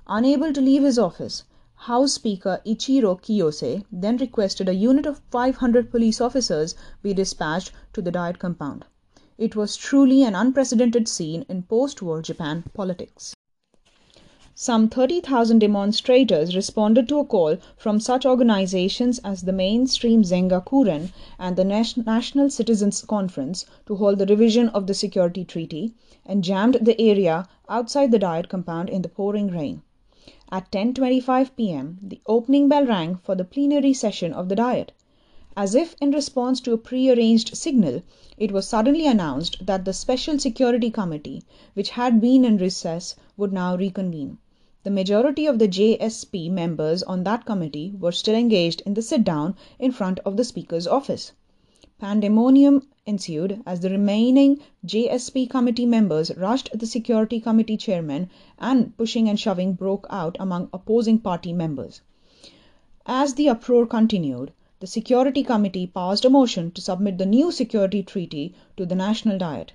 Unable 0.08 0.54
to 0.54 0.62
leave 0.62 0.84
his 0.84 1.00
office, 1.00 1.44
House 1.76 2.14
Speaker 2.14 2.62
Ichiro 2.66 3.20
Kiyose 3.20 3.84
then 3.92 4.18
requested 4.18 4.70
a 4.70 4.76
unit 4.76 5.06
of 5.06 5.22
500 5.32 5.90
police 5.90 6.22
officers 6.22 6.76
be 7.02 7.14
dispatched 7.14 7.72
to 7.94 8.02
the 8.02 8.12
Diet 8.12 8.38
compound. 8.38 8.86
It 9.38 9.56
was 9.56 9.76
truly 9.76 10.24
an 10.24 10.36
unprecedented 10.36 11.08
scene 11.08 11.46
in 11.50 11.64
post 11.64 12.02
war 12.02 12.22
Japan 12.22 12.64
politics. 12.74 13.34
Some 14.54 14.90
30,000 14.90 15.60
demonstrators 15.60 16.58
responded 16.58 17.08
to 17.08 17.20
a 17.20 17.24
call 17.24 17.56
from 17.78 18.02
such 18.02 18.26
organizations 18.26 19.18
as 19.24 19.44
the 19.44 19.54
mainstream 19.54 20.26
Zengakuren 20.26 21.14
and 21.40 21.56
the 21.56 21.64
National 21.64 22.50
Citizens 22.50 23.02
Conference 23.04 23.66
to 23.86 23.96
hold 23.96 24.20
the 24.20 24.26
revision 24.26 24.68
of 24.68 24.88
the 24.88 24.94
security 24.94 25.46
treaty 25.46 25.94
and 26.26 26.44
jammed 26.44 26.80
the 26.82 27.00
area 27.00 27.48
outside 27.70 28.12
the 28.12 28.20
Diet 28.20 28.50
compound 28.50 28.90
in 28.90 29.04
the 29.04 29.08
pouring 29.08 29.48
rain. 29.48 29.84
At 30.52 30.70
10:25 30.70 31.52
p.m. 31.56 32.00
the 32.04 32.20
opening 32.26 32.68
bell 32.68 32.86
rang 32.86 33.20
for 33.24 33.36
the 33.36 33.46
plenary 33.46 33.94
session 33.94 34.34
of 34.34 34.50
the 34.50 34.56
Diet. 34.58 34.92
As 35.58 35.76
if 35.76 35.98
in 36.00 36.12
response 36.12 36.62
to 36.62 36.72
a 36.72 36.78
prearranged 36.78 37.58
signal, 37.58 38.04
it 38.38 38.54
was 38.54 38.66
suddenly 38.66 39.06
announced 39.06 39.66
that 39.66 39.84
the 39.84 39.92
Special 39.92 40.40
Security 40.40 40.90
Committee, 40.90 41.44
which 41.74 41.90
had 41.90 42.22
been 42.22 42.46
in 42.46 42.56
recess, 42.56 43.18
would 43.36 43.52
now 43.52 43.76
reconvene. 43.76 44.38
The 44.84 44.92
majority 44.92 45.46
of 45.46 45.60
the 45.60 45.68
JSP 45.68 46.50
members 46.50 47.04
on 47.04 47.26
that 47.26 47.44
committee 47.44 47.94
were 48.00 48.14
still 48.14 48.34
engaged 48.34 48.82
in 48.86 48.94
the 48.94 49.02
sit 49.02 49.26
down 49.26 49.58
in 49.78 49.92
front 49.92 50.20
of 50.20 50.38
the 50.38 50.46
Speaker's 50.46 50.88
office. 50.88 51.34
Pandemonium 52.00 52.88
ensued 53.06 53.62
as 53.66 53.82
the 53.82 53.90
remaining 53.90 54.58
JSP 54.86 55.50
committee 55.50 55.86
members 55.86 56.34
rushed 56.38 56.70
the 56.74 56.88
Security 56.88 57.42
Committee 57.42 57.76
chairman 57.76 58.30
and 58.58 58.96
pushing 58.96 59.28
and 59.28 59.38
shoving 59.38 59.74
broke 59.74 60.08
out 60.10 60.38
among 60.40 60.70
opposing 60.72 61.20
party 61.20 61.52
members. 61.52 62.00
As 63.06 63.34
the 63.34 63.50
uproar 63.50 63.86
continued, 63.86 64.54
the 64.82 64.88
Security 64.88 65.44
Committee 65.44 65.86
passed 65.86 66.26
a 66.26 66.30
motion 66.30 66.72
to 66.72 66.82
submit 66.82 67.20
the 67.20 67.26
new 67.28 67.52
security 67.52 68.02
treaty 68.02 68.56
to 68.76 68.84
the 68.84 68.96
National 68.96 69.38
Diet. 69.38 69.74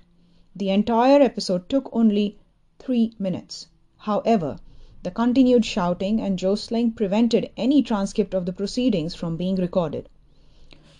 The 0.53 0.69
entire 0.69 1.21
episode 1.21 1.69
took 1.69 1.89
only 1.93 2.37
three 2.77 3.13
minutes. 3.17 3.67
However, 3.99 4.57
the 5.03 5.11
continued 5.11 5.63
shouting 5.63 6.19
and 6.19 6.37
jostling 6.37 6.91
prevented 6.91 7.49
any 7.55 7.81
transcript 7.81 8.33
of 8.33 8.45
the 8.45 8.51
proceedings 8.51 9.15
from 9.15 9.37
being 9.37 9.55
recorded. 9.55 10.09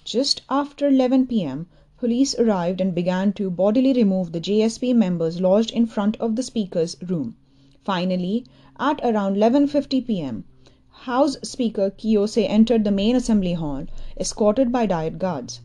Just 0.06 0.42
after 0.50 0.88
11 0.88 1.28
p.m., 1.28 1.68
police 1.98 2.34
arrived 2.40 2.80
and 2.80 2.96
began 2.96 3.34
to 3.34 3.50
bodily 3.50 3.92
remove 3.92 4.32
the 4.32 4.40
JSP 4.40 4.96
members 4.96 5.42
lodged 5.42 5.72
in 5.72 5.86
front 5.86 6.16
of 6.22 6.38
the 6.38 6.44
Speaker's 6.44 6.96
room. 7.02 7.36
Finally, 7.84 8.46
at 8.80 9.02
around 9.04 9.36
11:50 9.36 10.08
p.m., 10.08 10.46
House 11.02 11.38
Speaker 11.44 11.92
Kiyose 11.92 12.40
entered 12.50 12.84
the 12.84 12.90
main 12.90 13.16
assembly 13.16 13.54
hall, 13.54 13.86
escorted 14.20 14.72
by 14.72 14.88
Diet 14.88 15.20
guards. 15.20 15.62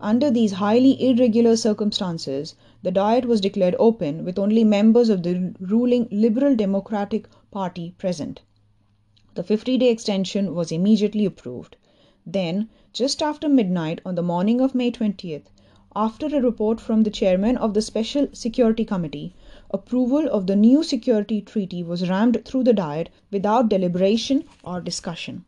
Under 0.00 0.32
these 0.32 0.50
highly 0.50 1.00
irregular 1.00 1.56
circumstances, 1.56 2.56
the 2.82 2.90
Diet 2.90 3.24
was 3.24 3.40
declared 3.40 3.76
open 3.78 4.24
with 4.24 4.36
only 4.36 4.64
members 4.64 5.10
of 5.10 5.22
the 5.22 5.54
ruling 5.60 6.08
Liberal 6.10 6.56
Democratic 6.56 7.28
Party 7.52 7.94
present. 7.98 8.42
The 9.36 9.44
50 9.44 9.78
day 9.78 9.90
extension 9.90 10.56
was 10.56 10.72
immediately 10.72 11.24
approved. 11.24 11.76
Then, 12.26 12.68
just 12.92 13.22
after 13.22 13.48
midnight 13.48 14.00
on 14.04 14.16
the 14.16 14.22
morning 14.22 14.60
of 14.60 14.74
May 14.74 14.90
20th, 14.90 15.44
after 15.94 16.26
a 16.26 16.42
report 16.42 16.80
from 16.80 17.04
the 17.04 17.10
chairman 17.10 17.56
of 17.58 17.74
the 17.74 17.80
Special 17.80 18.26
Security 18.32 18.84
Committee, 18.84 19.36
approval 19.74 20.28
of 20.28 20.46
the 20.46 20.54
new 20.54 20.84
security 20.84 21.42
treaty 21.42 21.82
was 21.82 22.08
rammed 22.08 22.44
through 22.44 22.62
the 22.62 22.72
Diet 22.72 23.10
without 23.32 23.68
deliberation 23.68 24.44
or 24.62 24.80
discussion. 24.80 25.44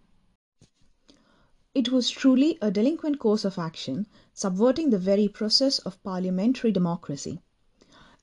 It 1.74 1.92
was 1.92 2.10
truly 2.10 2.58
a 2.60 2.70
delinquent 2.70 3.20
course 3.20 3.44
of 3.44 3.58
action, 3.58 4.06
subverting 4.34 4.90
the 4.90 4.98
very 4.98 5.28
process 5.28 5.78
of 5.80 6.02
parliamentary 6.02 6.72
democracy. 6.72 7.40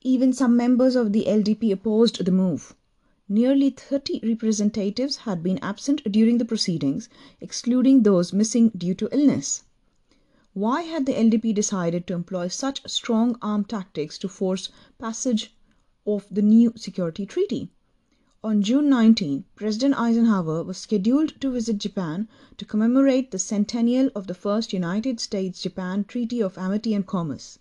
Even 0.02 0.32
some 0.32 0.56
members 0.56 0.94
of 0.94 1.12
the 1.12 1.24
LDP 1.24 1.72
opposed 1.72 2.22
the 2.22 2.30
move. 2.30 2.74
Nearly 3.28 3.70
30 3.70 4.20
representatives 4.22 5.16
had 5.16 5.42
been 5.42 5.58
absent 5.62 6.04
during 6.12 6.36
the 6.36 6.44
proceedings, 6.44 7.08
excluding 7.40 8.02
those 8.02 8.34
missing 8.34 8.68
due 8.76 8.94
to 8.96 9.08
illness. 9.10 9.62
Why 10.52 10.82
had 10.82 11.06
the 11.06 11.14
LDP 11.14 11.54
decided 11.54 12.06
to 12.06 12.14
employ 12.14 12.48
such 12.48 12.86
strong 12.86 13.38
arm 13.40 13.64
tactics 13.64 14.18
to 14.18 14.28
force 14.28 14.68
passage 14.98 15.54
of 16.06 16.26
the 16.30 16.42
new 16.42 16.72
security 16.76 17.24
treaty? 17.24 17.70
On 18.42 18.60
June 18.60 18.90
19, 18.90 19.44
President 19.54 19.98
Eisenhower 19.98 20.62
was 20.62 20.76
scheduled 20.76 21.40
to 21.40 21.50
visit 21.50 21.78
Japan 21.78 22.28
to 22.58 22.66
commemorate 22.66 23.30
the 23.30 23.38
centennial 23.38 24.10
of 24.14 24.26
the 24.26 24.34
first 24.34 24.74
United 24.74 25.18
States 25.18 25.62
Japan 25.62 26.04
Treaty 26.04 26.42
of 26.42 26.58
Amity 26.58 26.92
and 26.92 27.06
Commerce. 27.06 27.58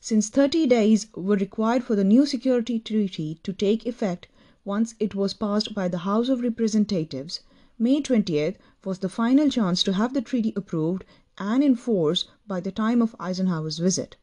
Since 0.00 0.28
30 0.28 0.66
days 0.66 1.06
were 1.16 1.36
required 1.36 1.82
for 1.82 1.96
the 1.96 2.04
new 2.04 2.26
security 2.26 2.78
treaty 2.78 3.40
to 3.42 3.52
take 3.54 3.86
effect 3.86 4.28
once 4.66 4.94
it 5.00 5.14
was 5.14 5.32
passed 5.32 5.74
by 5.74 5.88
the 5.88 6.04
House 6.04 6.28
of 6.28 6.42
Representatives, 6.42 7.40
May 7.78 8.02
20th 8.02 8.56
was 8.84 8.98
the 8.98 9.08
final 9.08 9.48
chance 9.48 9.82
to 9.84 9.94
have 9.94 10.12
the 10.12 10.20
treaty 10.20 10.52
approved 10.54 11.06
and 11.38 11.64
in 11.64 11.74
force 11.74 12.26
by 12.46 12.60
the 12.60 12.70
time 12.70 13.00
of 13.00 13.16
Eisenhower's 13.18 13.78
visit. 13.78 14.16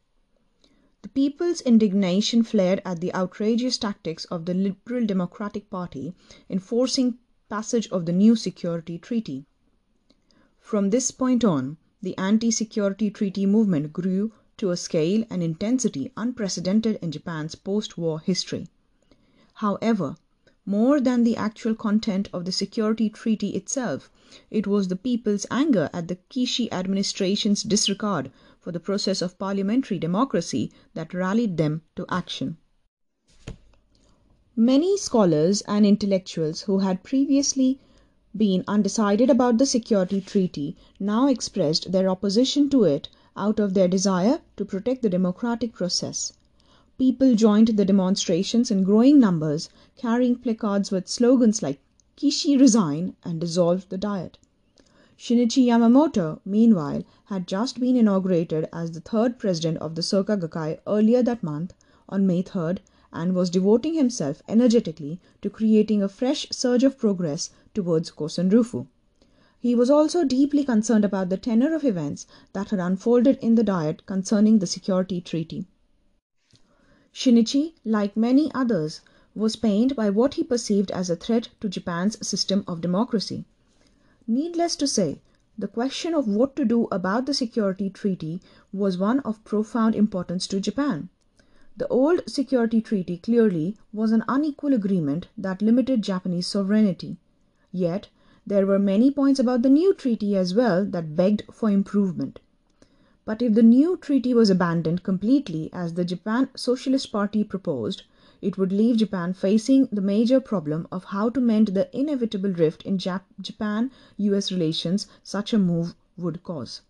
The 1.06 1.10
people's 1.10 1.62
indignation 1.62 2.42
flared 2.42 2.82
at 2.84 3.00
the 3.00 3.14
outrageous 3.14 3.78
tactics 3.78 4.26
of 4.26 4.46
the 4.46 4.56
Liberal 4.56 5.06
Democratic 5.06 5.70
Party 5.70 6.16
in 6.50 6.58
forcing 6.58 7.20
passage 7.48 7.88
of 7.90 8.08
the 8.08 8.12
new 8.12 8.36
security 8.36 8.98
treaty. 8.98 9.46
From 10.60 10.90
this 10.90 11.12
point 11.12 11.44
on, 11.44 11.78
the 12.02 12.18
anti 12.18 12.50
security 12.50 13.12
treaty 13.12 13.46
movement 13.46 13.94
grew 13.94 14.34
to 14.58 14.72
a 14.72 14.78
scale 14.78 15.24
and 15.30 15.44
intensity 15.44 16.12
unprecedented 16.18 16.98
in 17.04 17.12
Japan's 17.12 17.54
post 17.54 18.00
war 18.00 18.20
history. 18.20 18.66
However, 19.54 20.16
more 20.66 21.00
than 21.00 21.24
the 21.24 21.38
actual 21.38 21.76
content 21.76 22.30
of 22.34 22.46
the 22.46 22.52
security 22.52 23.12
treaty 23.12 23.50
itself, 23.50 24.10
it 24.50 24.66
was 24.66 24.88
the 24.88 24.96
people's 24.96 25.46
anger 25.52 25.88
at 25.94 26.08
the 26.08 26.18
Kishi 26.32 26.68
administration's 26.72 27.62
disregard 27.62 28.32
for 28.66 28.72
the 28.72 28.80
process 28.80 29.22
of 29.22 29.38
parliamentary 29.38 30.00
democracy 30.00 30.72
that 30.96 31.14
rallied 31.14 31.56
them 31.56 31.84
to 31.96 32.04
action. 32.10 32.58
Many 34.56 34.98
scholars 34.98 35.62
and 35.68 35.86
intellectuals 35.86 36.62
who 36.62 36.80
had 36.80 37.04
previously 37.04 37.80
been 38.36 38.64
undecided 38.68 39.30
about 39.30 39.60
the 39.60 39.68
security 39.68 40.20
treaty 40.20 40.76
now 41.00 41.28
expressed 41.28 41.92
their 41.92 42.10
opposition 42.10 42.68
to 42.72 42.86
it 42.86 43.08
out 43.38 43.60
of 43.60 43.76
their 43.76 43.88
desire 43.88 44.42
to 44.58 44.66
protect 44.66 45.04
the 45.04 45.12
democratic 45.12 45.72
process. 45.72 46.34
People 46.98 47.36
joined 47.36 47.68
the 47.68 47.86
demonstrations 47.86 48.72
in 48.72 48.84
growing 48.84 49.20
numbers, 49.20 49.70
carrying 49.96 50.36
placards 50.38 50.90
with 50.90 51.08
slogans 51.08 51.62
like 51.62 51.82
Kishi 52.18 52.60
resign 52.60 53.16
and 53.24 53.40
dissolve 53.40 53.88
the 53.90 53.98
Diet. 54.00 54.40
Shinichi 55.18 55.68
Yamamoto, 55.68 56.42
meanwhile, 56.44 57.06
had 57.28 57.48
just 57.48 57.80
been 57.80 57.96
inaugurated 57.96 58.68
as 58.74 58.92
the 58.92 59.00
third 59.00 59.40
president 59.40 59.78
of 59.78 59.96
the 59.96 60.02
Soka 60.02 60.38
Gakkai 60.38 60.80
earlier 60.86 61.24
that 61.24 61.42
month, 61.42 61.74
on 62.10 62.28
May 62.28 62.44
3rd, 62.44 62.80
and 63.14 63.34
was 63.34 63.50
devoting 63.50 63.94
himself 63.94 64.44
energetically 64.50 65.22
to 65.42 65.50
creating 65.50 66.04
a 66.04 66.10
fresh 66.10 66.48
surge 66.52 66.84
of 66.84 66.98
progress 66.98 67.50
towards 67.74 68.12
Kosenrufu. 68.12 68.88
He 69.58 69.74
was 69.74 69.90
also 69.90 70.26
deeply 70.26 70.66
concerned 70.66 71.06
about 71.06 71.30
the 71.30 71.38
tenor 71.38 71.74
of 71.74 71.86
events 71.86 72.28
that 72.52 72.72
had 72.72 72.80
unfolded 72.80 73.40
in 73.42 73.56
the 73.56 73.64
Diet 73.64 74.06
concerning 74.06 74.60
the 74.60 74.68
security 74.68 75.22
treaty. 75.22 75.66
Shinichi, 77.14 77.76
like 77.86 78.18
many 78.18 78.52
others, 78.54 79.00
was 79.34 79.56
pained 79.56 79.96
by 79.96 80.10
what 80.10 80.34
he 80.34 80.44
perceived 80.44 80.92
as 80.92 81.10
a 81.10 81.16
threat 81.16 81.48
to 81.62 81.70
Japan's 81.70 82.28
system 82.28 82.66
of 82.68 82.82
democracy. 82.82 83.46
Needless 84.28 84.76
to 84.78 84.88
say, 84.88 85.22
the 85.58 85.68
question 85.68 86.14
of 86.14 86.28
what 86.28 86.56
to 86.56 86.66
do 86.66 86.88
about 86.92 87.26
the 87.26 87.34
security 87.34 87.90
treaty 87.90 88.42
was 88.74 88.98
one 88.98 89.20
of 89.20 89.44
profound 89.44 89.96
importance 89.96 90.48
to 90.48 90.60
Japan. 90.60 91.10
The 91.78 91.88
old 91.90 92.22
security 92.28 92.82
treaty 92.82 93.18
clearly 93.18 93.78
was 93.94 94.12
an 94.12 94.24
unequal 94.28 94.74
agreement 94.74 95.28
that 95.38 95.62
limited 95.62 96.02
Japanese 96.02 96.48
sovereignty. 96.48 97.18
Yet, 97.72 98.08
there 98.48 98.66
were 98.66 98.80
many 98.80 99.12
points 99.12 99.40
about 99.40 99.62
the 99.62 99.70
new 99.70 99.94
treaty 99.94 100.36
as 100.36 100.56
well 100.56 100.86
that 100.86 101.16
begged 101.16 101.44
for 101.52 101.70
improvement. 101.70 102.40
But 103.26 103.42
if 103.42 103.54
the 103.54 103.64
new 103.64 103.98
treaty 103.98 104.34
was 104.34 104.50
abandoned 104.50 105.04
completely, 105.04 105.70
as 105.74 105.94
the 105.94 106.06
Japan 106.06 106.50
Socialist 106.56 107.12
Party 107.12 107.44
proposed, 107.44 108.04
it 108.46 108.60
would 108.60 108.72
leave 108.72 108.98
Japan 108.98 109.34
facing 109.34 109.88
the 109.92 110.02
major 110.02 110.40
problem 110.40 110.88
of 110.92 111.06
how 111.06 111.30
to 111.30 111.42
mend 111.42 111.70
the 111.70 111.90
inevitable 111.98 112.52
rift 112.52 112.84
in 112.84 113.00
Jap- 113.00 113.24
Japan 113.42 113.90
US 114.18 114.52
relations 114.52 115.08
such 115.24 115.52
a 115.52 115.58
move 115.58 115.96
would 116.16 116.44
cause. 116.44 116.82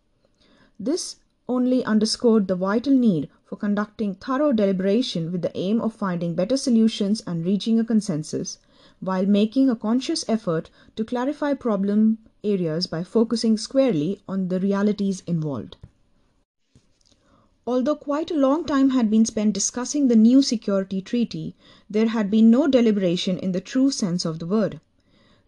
This 0.77 1.15
only 1.47 1.85
underscored 1.85 2.49
the 2.49 2.57
vital 2.57 2.93
need 2.93 3.29
for 3.45 3.55
conducting 3.55 4.15
thorough 4.15 4.51
deliberation 4.51 5.31
with 5.31 5.43
the 5.43 5.57
aim 5.57 5.79
of 5.79 5.93
finding 5.93 6.35
better 6.35 6.57
solutions 6.57 7.23
and 7.25 7.45
reaching 7.45 7.79
a 7.79 7.85
consensus, 7.85 8.57
while 8.99 9.25
making 9.25 9.69
a 9.69 9.77
conscious 9.77 10.25
effort 10.27 10.69
to 10.97 11.05
clarify 11.05 11.53
problem 11.53 12.17
areas 12.43 12.85
by 12.85 13.03
focusing 13.03 13.57
squarely 13.57 14.19
on 14.27 14.49
the 14.49 14.59
realities 14.59 15.23
involved. 15.25 15.77
Although 17.67 17.95
quite 17.95 18.29
a 18.29 18.35
long 18.35 18.63
time 18.63 18.91
had 18.91 19.09
been 19.09 19.25
spent 19.25 19.53
discussing 19.53 20.07
the 20.07 20.15
new 20.15 20.43
security 20.43 21.01
treaty, 21.01 21.55
there 21.89 22.09
had 22.09 22.29
been 22.29 22.51
no 22.51 22.67
deliberation 22.67 23.39
in 23.39 23.53
the 23.53 23.59
true 23.59 23.89
sense 23.89 24.23
of 24.23 24.37
the 24.37 24.45
word. 24.45 24.79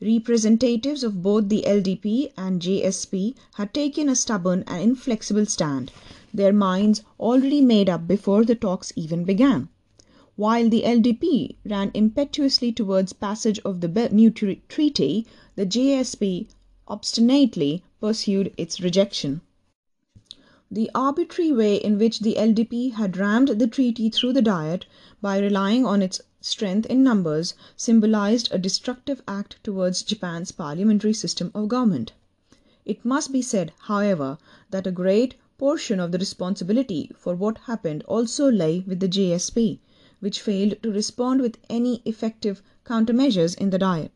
Representatives 0.02 1.04
of 1.04 1.22
both 1.22 1.48
the 1.48 1.64
LDP 1.68 2.32
and 2.36 2.60
JSP 2.60 3.36
had 3.54 3.72
taken 3.72 4.10
a 4.10 4.16
stubborn 4.16 4.64
and 4.66 4.82
inflexible 4.82 5.46
stand, 5.46 5.92
their 6.34 6.52
minds 6.52 7.04
already 7.20 7.62
made 7.62 7.88
up 7.88 8.08
before 8.08 8.44
the 8.44 8.56
talks 8.56 8.92
even 8.96 9.24
began. 9.24 9.70
While 10.36 10.70
the 10.70 10.82
LDP 10.82 11.58
ran 11.66 11.92
impetuously 11.94 12.72
towards 12.72 13.14
passage 13.14 13.60
of 13.60 13.82
the 13.82 14.10
new 14.10 14.32
treaty, 14.32 15.28
the 15.56 15.68
JSP 15.68 16.48
obstinately 16.88 17.84
pursued 18.00 18.54
its 18.58 18.82
rejection. 18.82 19.42
The 20.70 20.92
arbitrary 20.94 21.54
way 21.54 21.78
in 21.78 21.98
which 21.98 22.20
the 22.20 22.36
LDP 22.38 22.92
had 22.92 23.16
rammed 23.16 23.48
the 23.58 23.68
treaty 23.68 24.10
through 24.10 24.34
the 24.34 24.42
Diet 24.42 24.86
by 25.22 25.40
relying 25.40 25.86
on 25.86 26.02
its 26.02 26.20
strength 26.42 26.86
in 26.88 27.04
numbers 27.04 27.54
symbolized 27.78 28.50
a 28.52 28.58
destructive 28.58 29.22
act 29.30 29.64
towards 29.64 30.04
Japan's 30.04 30.52
parliamentary 30.52 31.14
system 31.14 31.52
of 31.56 31.70
government. 31.70 32.12
It 32.84 33.06
must 33.06 33.32
be 33.32 33.42
said, 33.42 33.72
however, 33.84 34.38
that 34.72 34.86
a 34.86 34.92
great 34.92 35.36
portion 35.58 36.02
of 36.02 36.12
the 36.12 36.18
responsibility 36.18 37.12
for 37.16 37.34
what 37.34 37.60
happened 37.60 38.04
also 38.04 38.52
lay 38.52 38.82
with 38.86 39.00
the 39.00 39.08
JSP, 39.08 39.80
which 40.20 40.42
failed 40.42 40.76
to 40.84 40.92
respond 40.92 41.40
with 41.40 41.60
any 41.70 42.02
effective 42.04 42.62
countermeasures 42.84 43.56
in 43.56 43.70
the 43.70 43.80
Diet. 43.80 44.12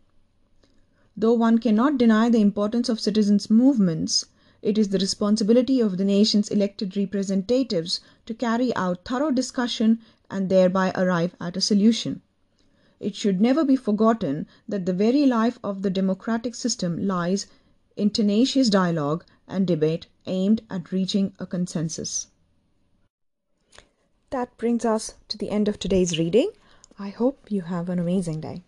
Though 1.15 1.31
one 1.31 1.59
cannot 1.59 1.97
deny 1.97 2.27
the 2.27 2.41
importance 2.41 2.89
of 2.89 2.99
citizens' 2.99 3.49
movements, 3.49 4.25
it 4.61 4.77
is 4.77 4.89
the 4.89 4.99
responsibility 4.99 5.79
of 5.79 5.97
the 5.97 6.05
nation's 6.05 6.49
elected 6.49 6.95
representatives 6.95 7.99
to 8.25 8.33
carry 8.33 8.75
out 8.75 9.03
thorough 9.03 9.31
discussion 9.31 9.99
and 10.29 10.49
thereby 10.49 10.91
arrive 10.95 11.35
at 11.39 11.57
a 11.57 11.61
solution. 11.61 12.21
It 12.99 13.15
should 13.15 13.41
never 13.41 13.65
be 13.65 13.75
forgotten 13.75 14.45
that 14.69 14.85
the 14.85 14.93
very 14.93 15.25
life 15.25 15.57
of 15.63 15.81
the 15.81 15.89
democratic 15.89 16.53
system 16.53 17.07
lies 17.07 17.47
in 17.95 18.11
tenacious 18.11 18.69
dialogue 18.69 19.25
and 19.47 19.65
debate 19.65 20.05
aimed 20.27 20.61
at 20.69 20.91
reaching 20.91 21.33
a 21.39 21.47
consensus. 21.47 22.27
That 24.29 24.55
brings 24.57 24.85
us 24.85 25.15
to 25.27 25.37
the 25.37 25.49
end 25.49 25.67
of 25.67 25.79
today's 25.79 26.19
reading. 26.19 26.51
I 26.99 27.09
hope 27.09 27.51
you 27.51 27.61
have 27.61 27.89
an 27.89 27.99
amazing 27.99 28.41
day. 28.41 28.63